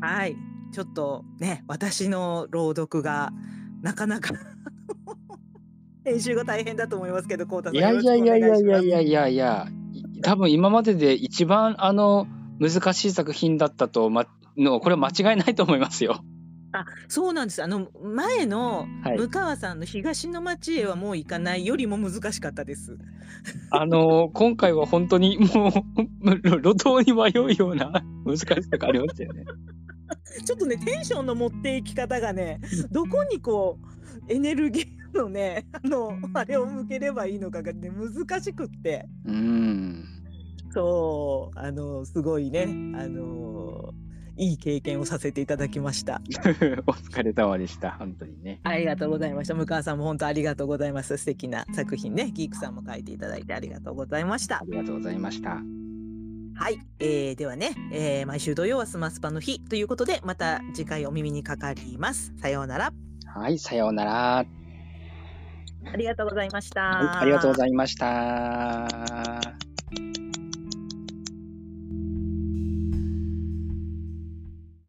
[0.00, 0.55] はい。
[0.72, 3.32] ちょっとね、私の朗読が
[3.82, 4.34] なかなか
[6.04, 12.26] 編集が大変だと思いますけど、こうたさんいやいやいやいやいやいやいいやいや、い多分今までで一番あの
[12.58, 16.24] 難しい作品だったと、ま、のこれは間違いないと思いますよ。
[16.72, 17.62] あ、そうなんです。
[17.62, 22.98] あの前のはい向川さんの東の町へはもう行かないよりも難しかったです。
[23.70, 29.44] あの今回は本当にもう 路頭に迷うような難しさがありましたよね。
[30.44, 32.60] ちょっとね、テンションの持っていき方がね、
[32.90, 33.78] どこにこ
[34.28, 39.06] うエネルギーのね、 あのあれを向ければいいのかがね難しくって。
[39.24, 40.04] うん。
[40.72, 42.64] そう、あのすごいね、
[42.94, 43.94] あの
[44.36, 46.20] いい経験をさせていただきました。
[46.86, 47.92] お疲れ様でした。
[47.92, 48.60] 本当にね。
[48.62, 49.54] ありがとうございました。
[49.54, 51.16] 向川さんも本当ありがとうございます。
[51.16, 52.30] 素敵な作品ね。
[52.32, 54.64] ギークさんも書いていただいてありがとうございましたあ。
[54.66, 55.85] りがとうございました。
[56.56, 62.32] はい、えー、ではね、えー毎週土曜はスマスパの日ということで、また次回お耳にかかります。
[62.40, 62.92] さようなら。
[63.26, 64.12] はい、さようなら。
[64.12, 64.46] は
[65.92, 66.80] ありがとうございました。
[66.80, 66.84] い、
[67.20, 69.65] ありがとうございました。